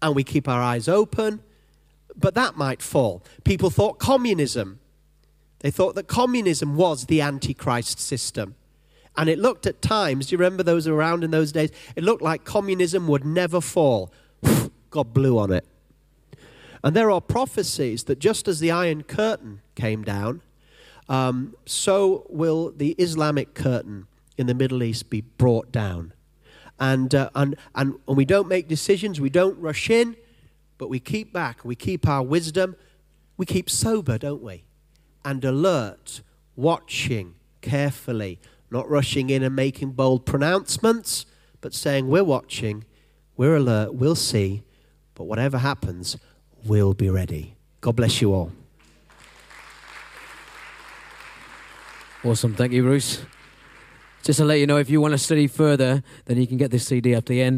[0.00, 1.40] and we keep our eyes open,
[2.16, 3.22] but that might fall.
[3.44, 4.80] People thought communism,
[5.58, 8.54] they thought that communism was the Antichrist system.
[9.18, 11.70] And it looked at times, do you remember those around in those days?
[11.96, 14.12] It looked like communism would never fall.
[14.90, 15.66] God blew on it.
[16.84, 20.40] And there are prophecies that just as the Iron Curtain came down,
[21.08, 24.06] um, so will the Islamic curtain
[24.36, 26.12] in the Middle East be brought down.
[26.78, 30.14] And, uh, and, and, and we don't make decisions, we don't rush in,
[30.78, 32.76] but we keep back, we keep our wisdom,
[33.36, 34.62] we keep sober, don't we?
[35.24, 36.22] And alert,
[36.54, 38.38] watching carefully,
[38.70, 41.26] not rushing in and making bold pronouncements,
[41.60, 42.84] but saying, We're watching,
[43.36, 44.62] we're alert, we'll see,
[45.14, 46.16] but whatever happens,
[46.64, 47.56] we'll be ready.
[47.80, 48.52] God bless you all.
[52.24, 52.54] Awesome.
[52.54, 53.22] Thank you, Bruce.
[54.22, 56.70] Just to let you know, if you want to study further, then you can get
[56.70, 57.56] this CD at the end.